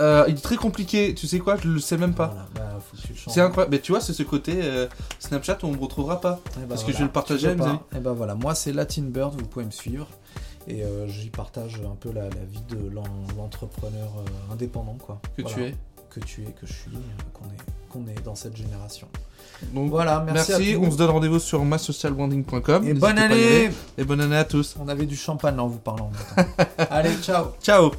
Euh, 0.00 0.24
il 0.28 0.36
est 0.36 0.40
très 0.42 0.56
compliqué, 0.56 1.14
tu 1.14 1.26
sais 1.26 1.38
quoi, 1.38 1.56
je 1.56 1.68
le 1.68 1.80
sais 1.80 1.96
même 1.96 2.14
pas. 2.14 2.26
Voilà, 2.28 2.46
bah, 2.54 2.78
faut 2.80 2.96
que 2.96 3.02
tu 3.02 3.08
le 3.12 3.14
changes. 3.18 3.34
C'est 3.34 3.40
incroyable, 3.40 3.74
mais 3.74 3.80
tu 3.80 3.92
vois, 3.92 4.00
c'est 4.02 4.12
ce 4.12 4.22
côté 4.22 4.60
euh, 4.62 4.86
Snapchat 5.18 5.58
où 5.62 5.66
on 5.68 5.72
me 5.72 5.78
retrouvera 5.78 6.20
pas. 6.20 6.40
Eh 6.56 6.60
ben 6.60 6.68
Parce 6.68 6.84
que 6.84 6.92
je 6.92 6.98
vais 6.98 7.04
le 7.04 7.10
partager 7.10 7.48
à 7.48 7.54
mes 7.54 7.56
pas. 7.56 7.82
Eh 7.94 7.98
ben 7.98 8.12
voilà, 8.12 8.34
moi 8.34 8.54
c'est 8.54 8.72
Latin 8.72 9.02
Bird, 9.04 9.34
vous 9.40 9.46
pouvez 9.46 9.64
me 9.64 9.70
suivre. 9.70 10.08
Et 10.68 10.82
j'y 11.06 11.30
partage 11.30 11.80
un 11.80 11.94
peu 11.94 12.10
la, 12.12 12.24
la 12.24 12.44
vie 12.44 12.60
de 12.68 12.88
l'en- 12.90 13.04
l'entrepreneur 13.36 14.08
indépendant, 14.52 14.96
quoi. 15.00 15.20
Que 15.36 15.42
Voilà. 15.42 15.56
tu 15.56 15.62
es. 15.64 15.74
Que 16.10 16.20
tu 16.20 16.42
es, 16.42 16.46
que 16.52 16.66
je 16.66 16.72
suis, 16.72 16.90
qu'on 17.32 17.44
est, 17.46 17.56
qu'on 17.88 18.06
est 18.06 18.22
dans 18.24 18.34
cette 18.34 18.56
génération. 18.56 19.08
Donc 19.72 19.90
Voilà, 19.90 20.22
merci, 20.26 20.52
merci, 20.52 20.72
à 20.72 20.76
tous. 20.76 20.84
on 20.86 20.90
se 20.90 20.96
donne 20.96 21.10
rendez-vous 21.10 21.38
sur 21.38 21.64
masocialbranding.com. 21.64 22.86
Et 22.86 22.94
bonne 22.94 23.18
année 23.18 23.70
Et 23.96 24.04
bonne 24.04 24.20
année 24.20 24.36
à 24.36 24.44
tous. 24.44 24.76
On 24.78 24.88
avait 24.88 25.06
du 25.06 25.16
champagne 25.16 25.58
en 25.58 25.66
vous 25.68 25.78
parlant. 25.78 26.10
Allez, 26.90 27.14
ciao 27.22 27.46
Ciao 27.62 27.90